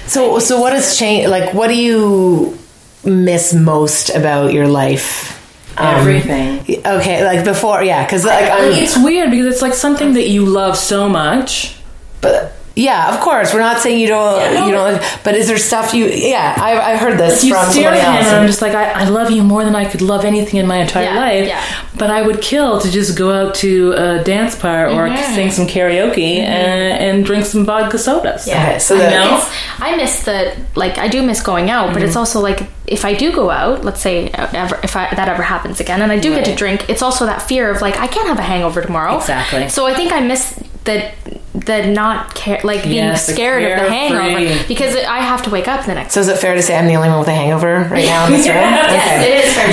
[0.06, 1.28] So, so what has changed?
[1.28, 2.56] Like, what do you
[3.04, 5.38] miss most about your life?
[5.76, 6.61] Um, Everything.
[6.87, 10.44] Okay, like before, yeah, because like I'm, It's weird because it's like something that you
[10.46, 11.76] love so much.
[12.20, 14.94] but yeah, of course, we're not saying you don't, you don't.
[14.94, 16.06] like- But is there stuff you?
[16.06, 18.26] Yeah, I've, I've heard this You from stare somebody at him else.
[18.28, 20.66] and I'm just like, I, I love you more than I could love anything in
[20.66, 21.48] my entire Yeah, life.
[21.48, 21.64] yeah.
[21.98, 25.35] But I would kill to just go out to a dance part or Mm-hmm.
[25.35, 28.48] sing some karaoke and, and drink some vodka sodas.
[28.48, 29.85] Okay, so I, that- know?
[29.85, 31.94] I miss the like I do miss going out, Mm-hmm.
[31.94, 35.12] but it's also like if I do go out, let's say uh, ever, if I,
[35.14, 37.80] that ever happens again, and I do get to drink, it's also that fear of
[37.82, 39.16] like I can't have a hangover tomorrow.
[39.18, 39.68] Exactly.
[39.68, 41.14] So I think I miss that
[41.55, 44.47] the not care like being Yes, scared of the carefree.
[44.47, 46.14] hangover because I have to wake up the next.
[46.14, 48.27] So is it fair to say I'm the only one with a hangover right now
[48.27, 48.57] in this room?
[48.64, 49.68] Yes, it is fair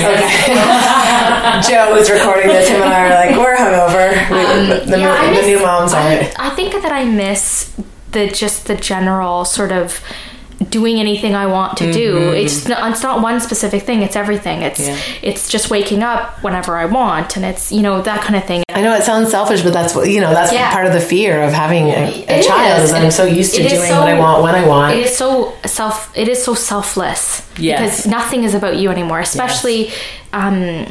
[1.64, 1.68] Okay.
[1.68, 2.68] Joe is recording this.
[2.68, 4.30] Him and I are like, we're hungover.
[4.30, 6.00] We- the, Um, Yeah, the miss- new moms are.
[6.00, 7.72] I, I think that I miss
[8.12, 10.00] the just the general sort of
[10.68, 12.32] doing anything I want to do.
[12.32, 14.02] It's not it's not one specific thing.
[14.02, 14.62] It's everything.
[14.62, 14.96] It's Yeah.
[15.22, 18.62] it's just waking up whenever I want, and it's you know that kind of thing.
[18.74, 20.30] I know it sounds selfish, but that's what you know.
[20.32, 20.70] That's Yeah.
[20.70, 22.82] part of the fear of having a, a child.
[22.82, 24.94] is, Is I'm so used to doing so- what I want when I want.
[24.96, 26.10] It is so self.
[26.16, 27.80] It is so selfless Yes.
[27.80, 29.20] because nothing is about you anymore.
[29.20, 29.90] Especially.
[30.32, 30.86] Um,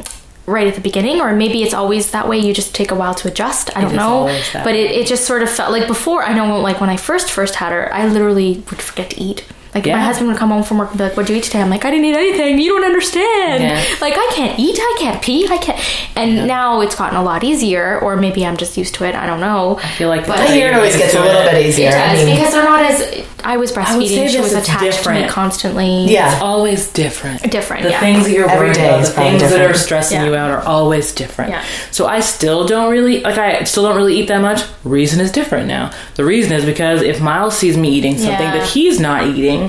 [0.46, 2.38] Right at the beginning, or maybe it's always that way.
[2.38, 3.70] You just take a while to adjust.
[3.76, 4.24] I don't know,
[4.64, 6.24] but it, it just sort of felt like before.
[6.24, 9.44] I know, like when I first first had her, I literally would forget to eat.
[9.74, 11.60] Like my husband would come home from work and be like, "What'd you eat today?"
[11.62, 12.58] I'm like, "I didn't eat anything.
[12.58, 13.62] You don't understand.
[13.62, 13.82] Yeah.
[14.00, 14.76] Like I can't eat.
[14.80, 15.46] I can't pee.
[15.48, 15.78] I can't."
[16.16, 19.14] And now it's gotten a lot easier, or maybe I'm just used to it.
[19.14, 19.78] I don't know.
[19.82, 21.88] I feel like But- I hear it always gets a little bit easier.
[21.90, 23.24] It I does mean, because they're not as.
[23.42, 24.08] I was would breastfeeding.
[24.08, 26.04] say She was is attached to me constantly.
[26.12, 26.32] yeah.
[26.34, 27.50] It's always different.
[27.50, 28.00] Different, The yeah.
[28.00, 30.26] things that you're Every worried about, the probably things that are stressing Yeah.
[30.26, 31.52] you out are always different.
[31.52, 31.62] Yeah.
[31.90, 33.38] So I still don't really like.
[33.38, 34.60] I still don't really eat that much.
[34.84, 35.90] Reason is different now.
[36.16, 38.58] The reason is because if Miles sees me eating something Yeah.
[38.58, 39.59] that he's not eating,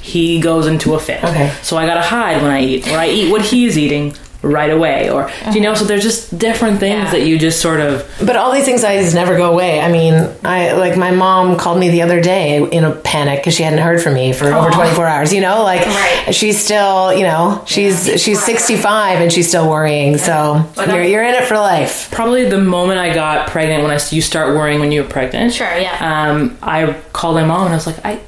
[0.00, 1.22] he goes into a fit.
[1.24, 1.52] Okay.
[1.62, 5.10] So I gotta hide when I eat, or I eat what he's eating right away,
[5.10, 5.74] or do you know.
[5.74, 7.10] So there's just different things Yeah.
[7.10, 8.08] that you just sort of.
[8.24, 9.80] But all these anxieties never go away.
[9.80, 13.54] I mean, I like my mom called me the other day in a panic because
[13.54, 15.32] she hadn't heard from me for over 24 hours.
[15.34, 16.26] You know, like Right.
[16.32, 20.18] she's still, you know, she's she's 65 and she's still worrying.
[20.18, 22.08] So you're you're in it for life.
[22.12, 25.52] Probably the moment I got pregnant, when I you start worrying when you're pregnant.
[25.52, 26.28] Sure, yeah.
[26.30, 28.20] Um, I called my mom and I was like, I,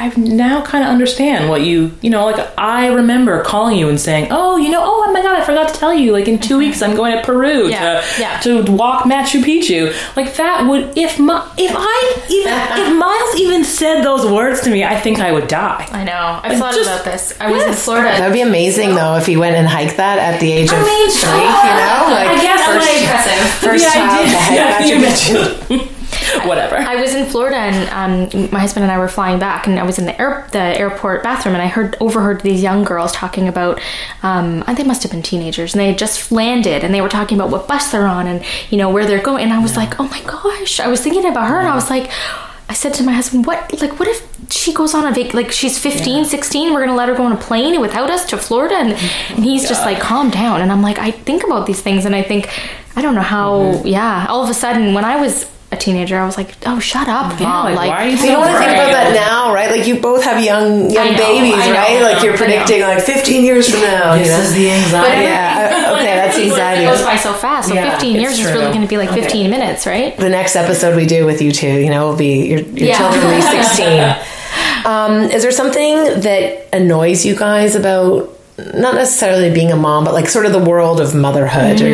[0.00, 4.00] I now kind of understand what you, you know, like I remember calling you and
[4.00, 6.56] saying, oh, you know, oh my god, I forgot to tell you, like in two
[6.56, 7.70] weeks I'm going to Peru Mm-hmm.
[7.70, 8.64] Yeah, to yeah.
[8.64, 9.92] to walk Machu Picchu.
[10.16, 11.96] Like that would if my if I
[12.30, 12.52] even
[12.86, 15.86] if Miles even said those words to me, I think I would die.
[15.92, 16.40] I know.
[16.42, 17.34] I've thought just- about this.
[17.40, 17.84] I was in yes.
[17.84, 18.08] Florida.
[18.08, 20.78] That would be amazing though if he went and hiked that at the age of
[20.80, 21.30] mean, three.
[21.30, 23.50] You know, like I guess first, like- impressive.
[23.60, 25.99] first The child idea- to hike Yeah, Machu Picchu.
[26.44, 26.76] Whatever.
[26.76, 29.82] I was in Florida and um, my husband and I were flying back, and I
[29.82, 33.48] was in the air, the airport bathroom, and I heard overheard these young girls talking
[33.48, 33.80] about.
[34.22, 37.08] Um, and they must have been teenagers, and they had just landed, and they were
[37.08, 39.44] talking about what bus they're on, and you know where they're going.
[39.44, 40.78] And I was like, oh my gosh!
[40.78, 42.10] I was thinking about her, and I was like.
[42.68, 43.80] I said to my husband, "What?
[43.82, 45.34] Like, what if she goes on a vac?
[45.34, 46.72] Like, she's 15, 16.
[46.72, 49.68] We're gonna let her go on a plane without us to Florida?" And, and he's
[49.68, 52.48] just like, "Calm down." And I'm like, I think about these things, and I think,
[52.94, 53.58] I don't know how.
[53.58, 53.88] Mm-hmm.
[53.88, 57.06] Yeah, all of a sudden, when I was a teenager, I was like, "Oh, shut
[57.08, 59.12] up, Yeah, mom!" like, why are you You so don't want to think about that
[59.14, 59.70] now, right?
[59.70, 62.02] Like you both have young young know, babies, know, right?
[62.02, 64.14] Like you're predicting like 15 years from now.
[64.14, 64.40] you This know?
[64.42, 65.22] is the anxiety.
[65.22, 66.84] Yeah, uh, okay, that's It anxiety.
[66.86, 67.68] goes by so fast.
[67.68, 70.16] So Yeah, 15 years it's is really going to be like 15 minutes, right?
[70.16, 72.98] the next episode we do with you two, you know, will be your, your Yeah.
[72.98, 74.16] children will be 16.
[74.84, 78.28] Um, is there something that annoys you guys about
[78.74, 81.80] not necessarily being a mom, but like sort of the world of motherhood?
[81.80, 81.86] Or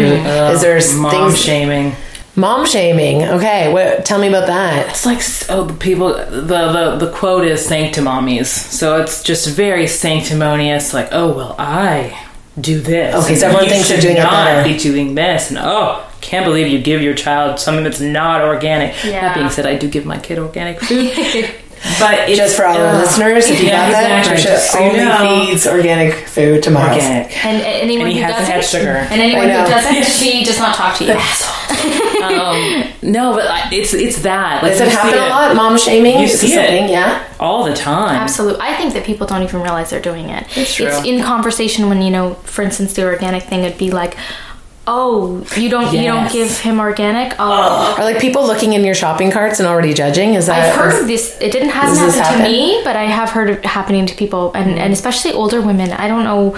[0.53, 1.95] is there s- Mom things shaming.
[2.37, 3.23] Mom shaming?
[3.23, 4.91] Okay, what, tell me about that.
[4.91, 5.21] It's like
[5.51, 6.13] oh, the people.
[6.15, 10.95] The, the the quote is sanctimommies, so it's just very sanctimonious.
[10.95, 12.27] Like, oh well, I
[12.61, 13.15] do this.
[13.15, 14.69] Okay, and so everyone you thinks they're should doing it not better.
[14.69, 18.93] Be doing this, and oh, can't believe you give your child something that's not organic.
[19.05, 19.21] Yeah.
[19.21, 21.51] That being said, I do give my kid organic food.
[21.99, 24.45] but it's, Just for all our uh, listeners, if you yeah, got that, exactly.
[24.45, 25.47] Trisha so you only know.
[25.47, 26.95] feeds organic food to moms.
[26.97, 27.45] organic.
[27.45, 28.97] And anyone And he who hasn't had sugar.
[29.11, 31.13] and anyone I who doesn't, she does not talk to you.
[32.23, 34.63] um, no, but it's it's that.
[34.63, 35.55] Like Does it happen a lot?
[35.57, 36.19] Mom shaming?
[36.21, 36.91] You see it.
[36.91, 37.27] Yeah.
[37.41, 38.17] all the time.
[38.17, 38.61] Absolutely.
[38.61, 40.47] I think that people don't even realize they're doing it.
[40.57, 40.89] It's true.
[41.05, 44.17] in conversation when, you know, for instance, the organic thing would be like,
[44.87, 47.35] oh, you don't you don't give him organic?
[47.39, 47.95] Oh.
[47.99, 50.35] Are like people looking in your shopping carts and already judging?
[50.35, 50.71] Is that?
[50.71, 51.37] I've heard of this.
[51.41, 52.45] It didn't hasn't Does this to happen?
[52.45, 54.93] me, but I have heard it happening to people, and, and mm.
[54.93, 55.93] especially older women.
[55.93, 56.57] I don't know.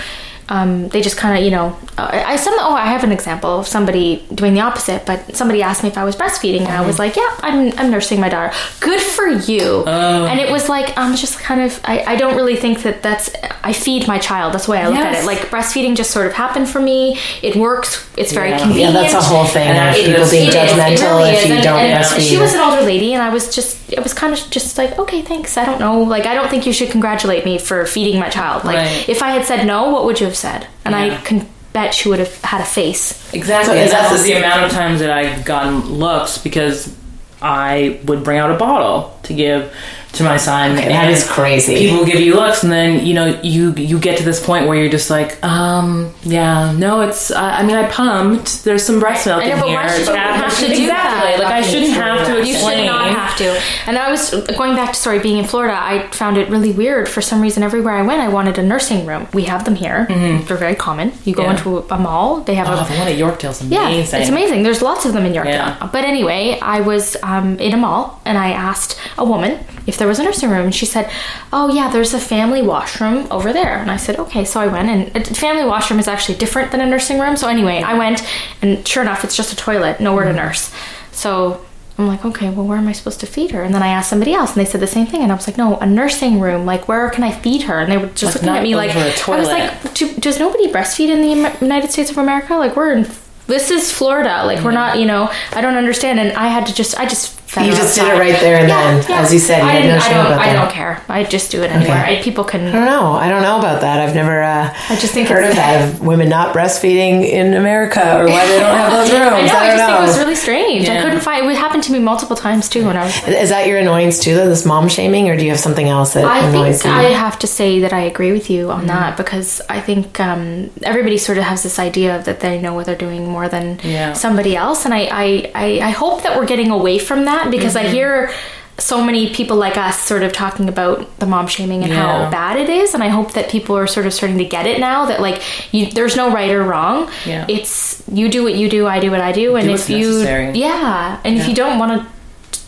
[0.51, 2.55] Um, they just kind of, you know, uh, I some.
[2.59, 5.05] Oh, I have an example of somebody doing the opposite.
[5.05, 7.91] But somebody asked me if I was breastfeeding, and I was like, "Yeah, I'm, I'm
[7.91, 8.55] nursing my daughter.
[8.81, 11.79] Good for you." And it was like, I'm just kind of.
[11.85, 13.31] I, I don't really think that that's.
[13.63, 14.55] I feed my child.
[14.55, 15.27] That's the way I look at it.
[15.27, 17.19] Like breastfeeding just sort of happened for me.
[17.43, 18.09] It works.
[18.17, 18.59] It's very Yeah.
[18.61, 18.95] Convenient.
[18.95, 19.69] yeah, that's a whole thing.
[19.69, 22.29] And of people being It is, it judgmental really if you And- don't and breastfeed.
[22.29, 24.99] She was an older lady, and I was just, it was kind of just like,
[24.99, 25.57] okay, thanks.
[25.57, 26.03] I don't know.
[26.03, 28.65] Like, I don't think you should congratulate me for feeding my child.
[28.65, 29.09] Like, Right.
[29.09, 30.67] if I had said no, what would you have said?
[30.85, 33.13] And I can bet she would have had a face.
[33.35, 33.73] Exactly.
[33.75, 36.93] So and is that that's the- the amount of times that I've gotten looks because
[37.41, 39.73] I would bring out a bottle to give
[40.15, 40.75] to my son.
[40.75, 41.77] that and is crazy.
[41.91, 44.77] People give you looks, and then you know you you get to this point where
[44.77, 47.31] you're just like, um, yeah, no, it's.
[47.31, 48.65] Uh, I mean, I pumped.
[48.65, 49.77] There's some breast milk I know, in but here.
[49.77, 50.89] why should It's have to do exactly.
[50.89, 51.39] that?
[51.39, 53.61] Like I shouldn't have to You should not have to.
[53.87, 57.09] And I was going back to sorry, being in Florida, I found it really weird.
[57.09, 59.29] For some reason, everywhere I went, I wanted a nursing room.
[59.33, 60.07] We have them here.
[60.09, 61.13] They're very common.
[61.25, 61.57] You go Yeah.
[61.57, 64.63] into a mall, they have Oh, a the one at Yorkdale's Yeah, it's amazing.
[64.63, 65.47] There's lots of them in Yorkdale.
[65.79, 65.89] Yeah.
[65.93, 70.07] But anyway, I was um, in a mall and I asked a woman if there
[70.09, 71.11] was a nursing room, and she said,
[71.53, 74.89] "Oh yeah, there's a family washroom over there." And I said, "Okay." So I went,
[74.91, 77.37] and a family washroom is actually different than a nursing room.
[77.39, 78.23] So anyway, I went,
[78.61, 80.37] and sure enough, it's just a toilet, nowhere Mm-hmm.
[80.37, 80.71] to nurse.
[81.13, 81.61] So.
[81.99, 83.63] I'm like, okay, well, where am I supposed to feed her?
[83.63, 85.23] And then I asked somebody else, and they said the same thing.
[85.23, 86.65] And I was like, no, a nursing room.
[86.65, 87.81] Like, where can I feed her?
[87.81, 91.09] And they were just Like, looking at me like, I was like, does nobody breastfeed
[91.09, 92.55] in the United States of America?
[92.55, 93.11] Like we're in
[93.49, 94.45] this is Florida.
[94.45, 96.21] Like we're not, you know, I don't understand.
[96.21, 97.38] And I had to just, I just.
[97.57, 99.97] You just did it right there and then, as you said, you I didn't.
[99.97, 100.33] I shame don't.
[100.39, 101.03] I don't care.
[101.09, 102.03] I just do it anywhere.
[102.05, 102.19] Okay.
[102.19, 102.61] I, people I can.
[102.73, 103.13] don't know.
[103.13, 104.01] I don't know about that.
[104.07, 104.43] I've never.
[104.43, 108.47] Uh, I just think heard of that of women not breastfeeding in America or why
[108.47, 109.25] they don't have those rooms.
[109.25, 109.59] I know.
[109.59, 110.89] I, don't just think it was really strange.
[110.89, 111.47] I couldn't find.
[111.51, 112.85] It happened to me multiple times too.
[112.85, 113.17] When I was.
[113.29, 114.49] Is that your annoyance too, though?
[114.49, 116.91] This mom shaming, or do you have something else that I annoys you?
[116.91, 120.71] I have to say that I agree with you on that because I think um,
[120.83, 124.13] everybody sort of has this idea that they know what they're doing more than Yeah.
[124.13, 127.77] somebody else, and I, I, I, I hope that we're getting away from that because
[127.77, 127.95] I mm-hmm.
[127.95, 128.31] hear
[128.79, 132.25] so many people like us sort of talking about the mom shaming and Yeah.
[132.25, 134.67] how bad it is, and I hope that people are sort of starting to get
[134.67, 137.11] it now that like you, there's no right or wrong.
[137.27, 137.45] Yeah.
[137.49, 140.11] It's you do what you do, I do what I do, and Do if you
[140.11, 140.53] necessary.
[140.53, 142.09] yeah, and if you don't want to.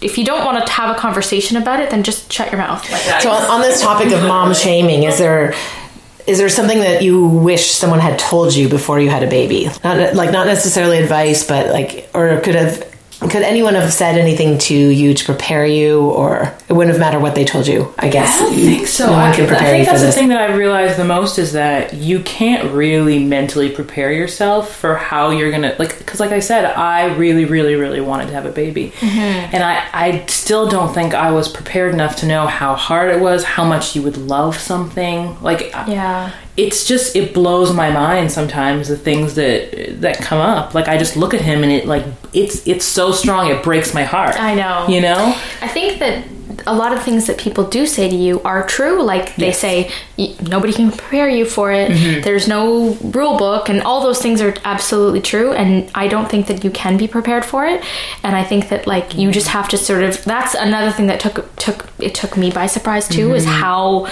[0.03, 2.91] If you don't want to have a conversation about it, then just shut your mouth.
[2.91, 3.21] Like that.
[3.23, 5.55] So on, on this topic of mom shaming, is there
[6.27, 9.69] is there something that you wish someone had told you before you had a baby?
[9.85, 12.90] Not like not necessarily advice, but like or could have
[13.29, 17.21] could anyone have said anything to you to prepare you, or it wouldn't have mattered
[17.21, 17.93] what they told you?
[17.99, 18.35] I guess.
[18.41, 19.07] I don't think so.
[19.07, 22.21] No I, I think that's the thing that I realized the most is that you
[22.21, 25.99] can't really mentally prepare yourself for how you're gonna like.
[25.99, 29.55] Because, like I said, I really, really, really wanted to have a baby, Mm-hmm.
[29.55, 33.21] and I, I still don't think I was prepared enough to know how hard it
[33.21, 35.41] was, how much you would love something.
[35.43, 36.33] Like, Yeah.
[36.57, 40.75] It's just it blows my mind sometimes the things that that come up.
[40.75, 43.95] Like, I just look at him and it like it's it's so strong it breaks
[43.95, 44.39] my heart.
[44.41, 44.87] I know.
[44.89, 45.37] You know.
[45.63, 46.27] I think that
[46.67, 49.03] a lot of things that people do say to you are true.
[49.03, 49.59] Like they Yes.
[49.61, 49.91] say,
[50.43, 51.91] nobody can prepare you for it.
[51.91, 52.21] Mm-hmm.
[52.23, 55.53] There's no rule book, and all those things are absolutely true.
[55.53, 57.83] And I don't think that you can be prepared for it.
[58.23, 60.23] And I think that like you just have to sort of.
[60.25, 63.35] That's another thing that took took it took me by surprise too.
[63.35, 64.09] Is how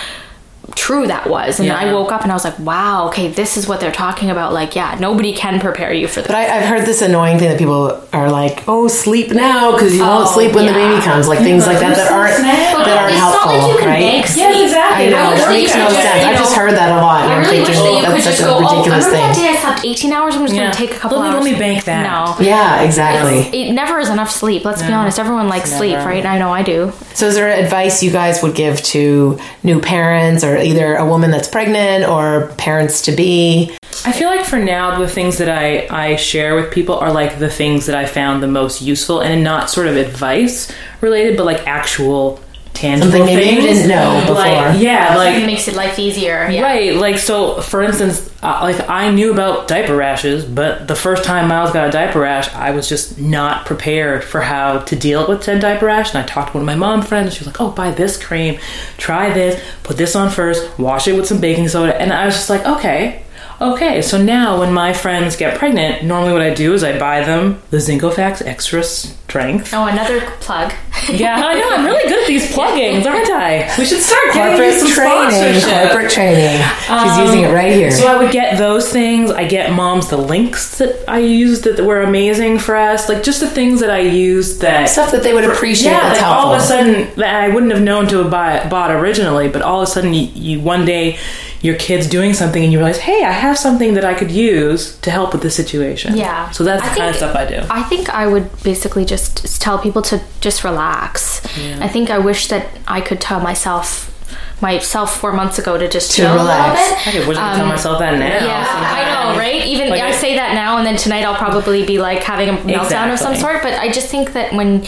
[0.74, 1.66] true that was and.
[1.68, 1.76] Yeah.
[1.78, 4.52] i woke up and i was like wow okay this is what they're talking about
[4.52, 7.48] like yeah nobody can prepare you for this But I, I've heard this annoying thing
[7.48, 11.00] that people are like, "Oh, sleep now because you won't Oh, sleep when the baby
[11.02, 13.88] comes." Like things like that that aren't that aren't it's helpful, not like you can
[13.88, 14.00] right?
[14.00, 15.06] bank Yes, exactly.
[15.06, 16.22] I know it that makes no just, sense.
[16.24, 18.02] you I've just heard that a lot, and I I'm really thinking wish that you
[18.02, 19.44] that's could such just a go, oh, ridiculous remember that thing.
[19.44, 20.34] day I slept 18 hours?
[20.36, 20.60] I'm just Yeah.
[20.62, 21.44] going to take a couple Let me- hours.
[21.44, 22.02] let me bank that.
[22.04, 22.44] No.
[22.44, 23.38] Yeah, exactly.
[23.56, 24.64] It never is enough sleep.
[24.64, 25.18] Let's be honest.
[25.18, 26.24] Everyone likes sleep, right?
[26.24, 26.92] I know I do.
[27.14, 31.30] So, is there advice you guys would give to new parents, or either a woman
[31.30, 33.76] that's pregnant or parents to be?
[34.04, 37.38] I feel like for now, the things that I, I share with people are like
[37.38, 41.46] the things that I found the most useful and not sort of advice related, but
[41.46, 42.40] like actual
[42.78, 44.36] tangible Something maybe you didn't know before.
[44.36, 46.48] Like, yeah, Like, it makes it life easier.
[46.48, 46.62] Yeah.
[46.62, 47.60] Right, like so.
[47.60, 51.88] For instance, uh, like I knew about diaper rashes, but the first time Miles got
[51.88, 55.86] a diaper rash, I was just not prepared for how to deal with said diaper
[55.86, 56.14] rash.
[56.14, 57.34] And I talked to one of my mom friends.
[57.34, 58.58] She was like, "Oh, buy this cream,
[58.96, 62.34] try this, put this on first, wash it with some baking soda." And I was
[62.34, 63.22] just like, "Okay."
[63.60, 67.24] Okay, so now when my friends get pregnant, normally what I do is I buy
[67.24, 69.74] them the Zincofax Extra Strength.
[69.74, 70.72] Oh, another plug.
[71.10, 71.68] Yeah, I know.
[71.70, 73.68] I'm really good at these plugins, aren't I?
[73.76, 75.60] We should start getting Corporate you some training.
[75.60, 75.90] sponsorship.
[75.90, 76.62] Corporate training.
[76.82, 77.90] She's Um, using it right here.
[77.90, 79.30] So I would get those things.
[79.32, 83.40] I get moms the links that I used that were amazing for us, like just
[83.40, 86.54] the things that I used that Stuff that they would appreciate yeah, that's like all
[86.54, 89.82] of a sudden that I wouldn't have known to have buy, bought originally, but all
[89.82, 91.18] of a sudden you, you one day
[91.60, 94.96] your kid's doing something and you realize, hey, I have something that I could use
[95.00, 96.16] to help with the situation.
[96.16, 96.50] Yeah.
[96.50, 97.62] So that's I the kind of stuff I do.
[97.68, 101.44] I think I would basically just tell people to just relax.
[101.80, 104.14] I think I wish that I could tell myself
[104.60, 106.80] myself four months ago to just To chill relax.
[106.80, 107.24] a little bit.
[107.24, 108.38] I wish I could tell myself that now.
[108.38, 109.64] Um, Yeah, I know, right?
[109.66, 112.48] Even Like I I- say that now, and then tonight I'll probably be like having
[112.48, 113.62] a meltdown of some sort.
[113.62, 114.84] But I just think that when,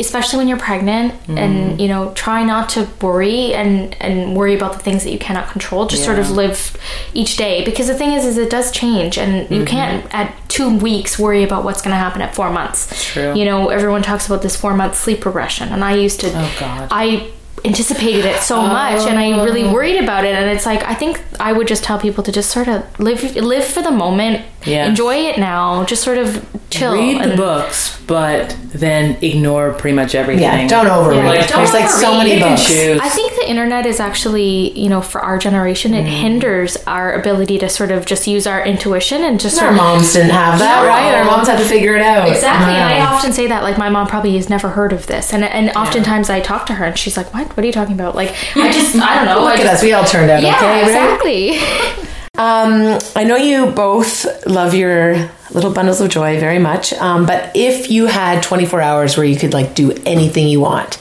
[0.00, 1.38] especially when you're pregnant, Mm.
[1.38, 5.18] and you know, try not to worry and and worry about the things that you
[5.18, 5.86] cannot control.
[5.86, 6.76] Just sort of live
[7.14, 9.54] each day because the thing is, is it does change, and Mm-hmm.
[9.54, 12.88] you can't at two weeks worry about what's going to happen at four months.
[13.12, 13.34] True.
[13.34, 16.28] You know, everyone talks about this four month sleep regression, and I used to.
[16.34, 16.88] Oh, God.
[16.90, 17.30] I
[17.64, 19.72] anticipated it so much and I really Oh.
[19.72, 22.50] worried about it and it's like I think I would just tell people to just
[22.50, 24.86] sort of live live for the moment Yeah.
[24.86, 29.94] enjoy it now just sort of chill Read the and- books, but then ignore pretty
[29.94, 30.42] much everything.
[30.44, 31.16] yeah, don't overread.
[31.16, 32.70] Yeah, like, There's like so many books.
[32.70, 35.98] I think the internet is actually, you know, for our generation, Mm.
[35.98, 39.72] it hinders our ability to sort of just use our intuition and just Our sort
[39.72, 40.88] of moms didn't have that, No.
[40.88, 41.14] right?
[41.14, 42.26] Our moms had to figure it out.
[42.26, 43.62] Exactly, and I often say that.
[43.62, 46.74] Like my mom probably has never heard of this, and and oftentimes I talk to
[46.74, 47.51] her, and she's like, "What?
[47.54, 49.40] What are you talking about?" Like I just, I don't know.
[49.46, 49.82] I Look at just, us.
[49.82, 50.82] We all turned out Yeah, okay, right?
[50.84, 52.08] exactly.
[52.38, 56.94] Um, I know you both love your little bundles of joy very much.
[56.94, 60.96] Um, but if you had 24 hours where you could like do anything you want,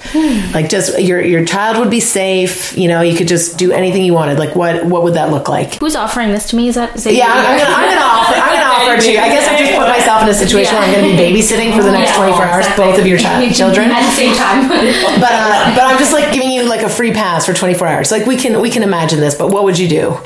[0.54, 4.04] like just your your child would be safe, you know, you could just do anything
[4.04, 4.40] you wanted.
[4.40, 5.76] Like what what would that look like?
[5.76, 6.68] Who's offering this to me?
[6.68, 9.12] Is that is it Yeah, I'm, gonna I'm gonna offer I'm gonna offer it to
[9.14, 9.20] you.
[9.20, 11.82] I guess I've just put myself in a situation where I'm gonna be babysitting for
[11.82, 13.90] the next Yeah, 24 hours, both of your child, children.
[13.90, 14.68] at the same time?
[14.68, 16.36] But uh, but I'm just like
[16.72, 18.12] like a free pass for 24 hours.
[18.12, 20.18] Like we can we can imagine this, but what would you do?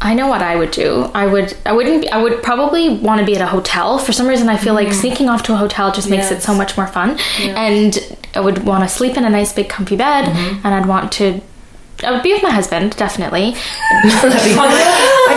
[0.00, 1.10] I know what I would do.
[1.14, 1.56] I would.
[1.64, 2.02] I wouldn't.
[2.02, 3.98] Be, I would probably want to be at a hotel.
[3.98, 4.94] For some reason, I feel like mm.
[4.94, 7.18] sneaking off to a hotel just makes it so much more fun.
[7.40, 10.66] And I would want to sleep in a nice big comfy bed, mm-hmm.
[10.66, 11.40] and I'd want to.
[12.04, 13.44] I would be with my husband, definitely.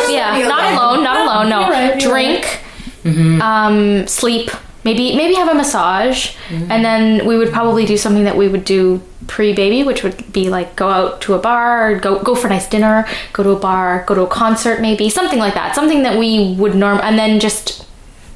[0.10, 1.04] yeah, not alone.
[1.04, 1.50] Not alone.
[1.50, 2.62] No, you're right, you're drink,
[3.06, 4.08] um, mm-hmm.
[4.08, 4.52] sleep.
[4.84, 8.64] Maybe maybe have a massage, and then we would probably do something that we would
[8.64, 12.50] do pre-baby, which would be like go out to a bar, go go for a
[12.50, 15.76] nice dinner, go to a bar, go to a concert, maybe something like that.
[15.76, 17.86] Something that we would norm, and then just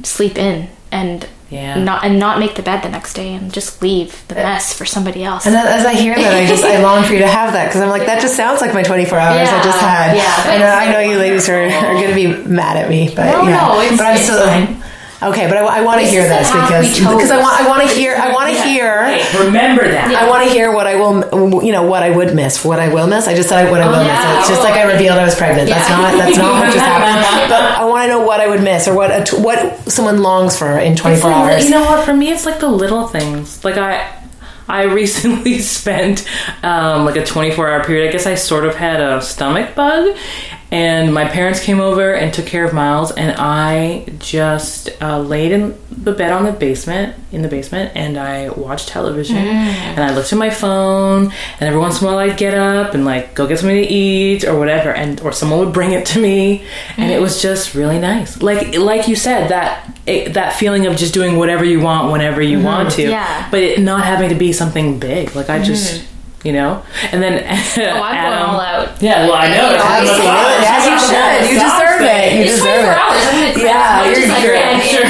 [0.04, 1.78] sleep in and Yeah.
[1.82, 4.86] not and not make the bed the next day and just leave the mess for
[4.86, 5.46] somebody else.
[5.46, 7.80] And as I hear that, I just I long for you to have that because
[7.82, 10.18] I'm like that just sounds like my 24 hours I just had.
[10.18, 10.52] yeah.
[10.54, 13.26] I know I know you ladies are, are going to be mad at me, but
[13.32, 13.58] No, yeah.
[13.68, 14.83] no, it's- but I'm it's still fine.
[15.30, 15.48] Okay.
[15.48, 18.32] But I, want to hear this because because I want I want to hear I
[18.34, 19.06] want to hear.
[19.06, 20.14] Hey, remember that.
[20.14, 22.94] I want to hear what I will, you know, what I would miss, what I
[22.94, 23.28] will miss.
[23.28, 24.36] I just said I, what I will Oh, yeah.
[24.36, 24.40] miss.
[24.40, 25.70] It's just like I revealed I was pregnant.
[25.70, 27.50] That's not, that's not what just happened.
[27.50, 30.22] But I want to know what I would miss or what, a t- what someone
[30.22, 31.66] longs for in 24 It's like- hours.
[31.66, 32.06] You know what?
[32.06, 33.64] For me, it's like the little things.
[33.64, 34.10] Like I,
[34.68, 36.28] I recently spent
[36.64, 38.10] um, like a 24 hour period.
[38.10, 40.16] I guess I sort of had a stomach bug,
[40.74, 45.52] and my parents came over and took care of Miles, and I just uh, laid
[45.52, 49.46] in the bed on the basement in the basement, and I watched television, mm.
[49.46, 52.96] and I looked at my phone, and every once in a while I'd get up
[52.96, 56.08] and like go get something to eat or whatever, and or someone would bring it
[56.08, 56.66] to me,
[56.98, 57.22] and it mm.
[57.22, 58.42] was just really nice.
[58.42, 59.92] Like like you said that.
[60.06, 62.66] It, that feeling of just doing whatever you want whenever you mm-hmm.
[62.66, 63.48] want to, Yeah.
[63.50, 65.34] but it not having to be something big.
[65.34, 66.13] Like I just, mm-hmm.
[66.44, 69.02] You know, and then oh, I'm going all out.
[69.02, 69.72] Yeah, well, I know.
[69.74, 70.28] it's Yeah, on the Absolutely.
[70.28, 70.64] side.
[70.64, 71.42] As you It's on should.
[71.48, 72.04] You deserve side.
[72.04, 72.34] it.
[72.34, 72.98] You It's deserve 24 it.
[73.00, 73.24] hours.
[73.24, 75.08] I'm Yeah, you're- just like, you're- yeah, sure.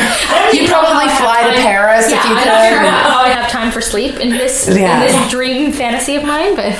[0.54, 2.44] You'd even know probably how I have fly to time- Paris if yeah, you I'm
[2.44, 2.50] could.
[2.54, 2.80] not sure
[3.12, 5.02] how I have time for sleep in this Yeah.
[5.02, 6.76] in this dream fantasy of mine, but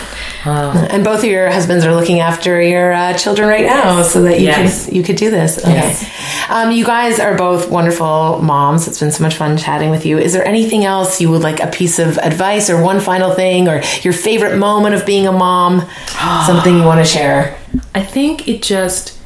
[0.46, 4.40] And both of your husbands are looking after your uh, children right now, so that
[4.40, 4.86] you Yes.
[4.86, 5.58] could you could do this.
[5.58, 5.74] Okay.
[5.74, 6.50] Yes.
[6.50, 8.88] Um, you guys are both wonderful moms.
[8.88, 10.18] It's been so much fun chatting with you.
[10.18, 13.68] Is there anything else you would like a piece of advice or one final thing
[13.70, 15.88] or your favorite moment of being a mom?
[16.46, 17.58] Something you want to share?
[17.96, 19.18] I think it just,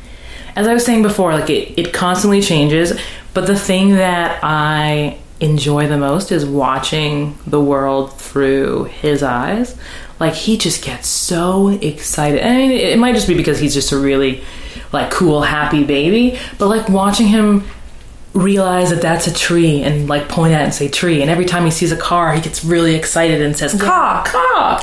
[0.56, 2.94] as I was saying before, like it, it constantly changes.
[3.34, 9.76] But the thing that I enjoy the most is watching the world through his eyes.
[10.20, 12.44] Like he just gets so excited.
[12.44, 14.44] I mean, it might just be because he's just a really
[14.92, 17.64] like cool, happy baby, but like watching him
[18.38, 21.46] realize that that's a tree and like point at it and say tree and every
[21.46, 24.80] time he sees a car he gets really excited and says car car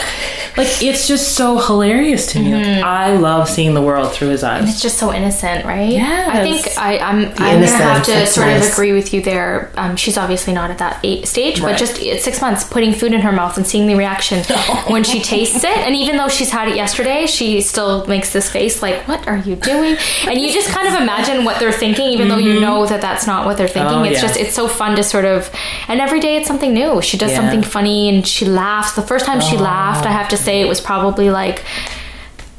[0.56, 4.42] like it's just so hilarious to me like, i love seeing the world through his
[4.44, 5.90] eyes It's just so innocent, right?
[5.90, 6.28] Yes.
[6.28, 8.66] I think I, I'm, I'm gonna have to sort nice.
[8.66, 9.70] of agree with you there.
[9.76, 11.72] Um, she's obviously not at that eight stage, Right.
[11.72, 14.42] but just at six months, putting food in her mouth and seeing the reaction
[14.88, 18.50] when she tastes it, and even though she's had it yesterday, she still makes this
[18.50, 19.96] face like, "What are you doing?"
[20.26, 23.26] And you just kind of imagine what they're thinking, even though you know that that's
[23.26, 23.94] not what they're thinking.
[23.94, 24.28] Oh, it's yeah.
[24.28, 25.50] just it's so fun to sort of,
[25.88, 27.00] and every day it's something new.
[27.02, 27.36] She does Yeah.
[27.40, 28.92] something funny and she laughs.
[28.92, 29.60] The first time she oh.
[29.62, 31.64] laughed, I have to say, it was probably like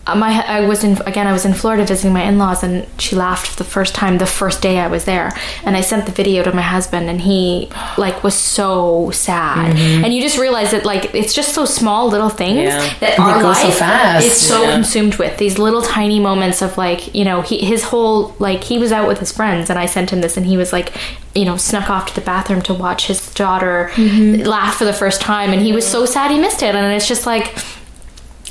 [0.08, 3.16] Uh, my I was in again I was in Florida visiting my in-laws and she
[3.16, 5.32] laughed the first time the first day I was there
[5.64, 10.04] and I sent the video to my husband and he like was so sad mm-hmm.
[10.06, 12.94] and you just realize that like it's just so small little things Yeah.
[13.00, 14.26] that And our life so fast.
[14.28, 14.76] is so Yeah.
[14.76, 18.78] consumed with these little tiny moments of like you know he his whole like he
[18.78, 20.92] was out with his friends and I sent him this and he was like
[21.34, 24.44] you know snuck off to the bathroom to watch his daughter mm-hmm.
[24.48, 27.08] laugh for the first time and he was so sad he missed it and it's
[27.08, 27.56] just like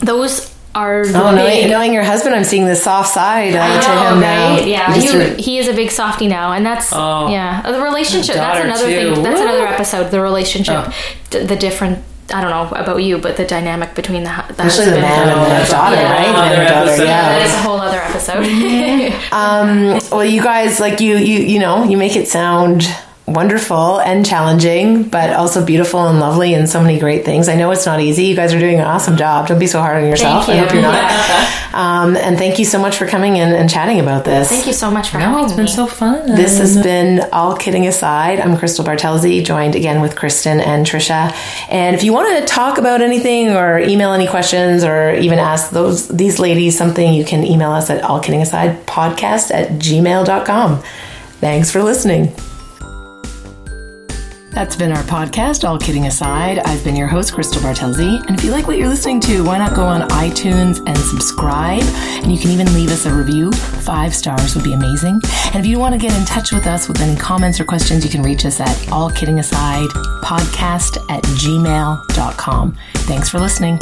[0.00, 3.80] those are Oh, knowing, big knowing your husband, I'm seeing the soft side uh, I
[3.80, 4.54] to know, him now.
[4.56, 4.66] right?
[4.66, 7.28] Yeah, he, to- he is a big softy now, and that's Oh.
[7.28, 7.62] yeah.
[7.62, 8.34] The relationship.
[8.36, 9.14] That's another too.
[9.14, 9.22] thing.
[9.22, 9.46] That's Woo.
[9.46, 10.10] another episode.
[10.10, 10.94] The relationship, Oh.
[11.30, 11.98] d- the different.
[12.32, 15.28] I don't know about you, but the dynamic between the, the Especially the husband man
[15.28, 16.10] and Oh, the that's daughter, Yeah.
[16.10, 16.22] right?
[16.22, 17.04] Man Another and daughter, episode.
[17.04, 17.44] yeah.
[17.44, 19.12] is a whole other episode.
[19.32, 22.86] Um, well, you guys, like you, you, you know, you make it sound
[23.26, 27.48] wonderful and challenging, but also beautiful and lovely and so many great things.
[27.48, 28.24] I know it's not easy.
[28.24, 29.48] You guys are doing an awesome job.
[29.48, 30.44] Don't be so hard on yourself.
[30.44, 31.60] Thank I hope you're not.
[31.74, 34.48] Um, and thank you so much for coming in and chatting about this.
[34.48, 35.70] Thank you so much for no having it's been me.
[35.72, 38.38] so fun This has been All Kidding Aside.
[38.38, 41.34] I'm Crystal Bartelzi, joined again with Kristen and Trisha.
[41.68, 45.70] And if you want to talk about anything or email any questions or even ask
[45.72, 50.80] those these ladies something, you can email us at allkiddingaside podcast at gmail.com.
[51.40, 52.32] Thanks for listening.
[54.54, 56.60] That's been our podcast, All Kidding Aside.
[56.60, 58.24] I've been your host, Crystal Bartelzi.
[58.28, 61.82] And if you like what you're listening to, why not go on iTunes and subscribe?
[62.22, 63.50] And you can even leave us a review.
[63.50, 65.20] Five stars would be amazing.
[65.46, 68.04] And if you want to get in touch with us with any comments or questions,
[68.04, 69.88] you can reach us at All Kidding Aside
[70.22, 72.76] podcast at gmail.com.
[72.94, 73.80] Thanks for listening.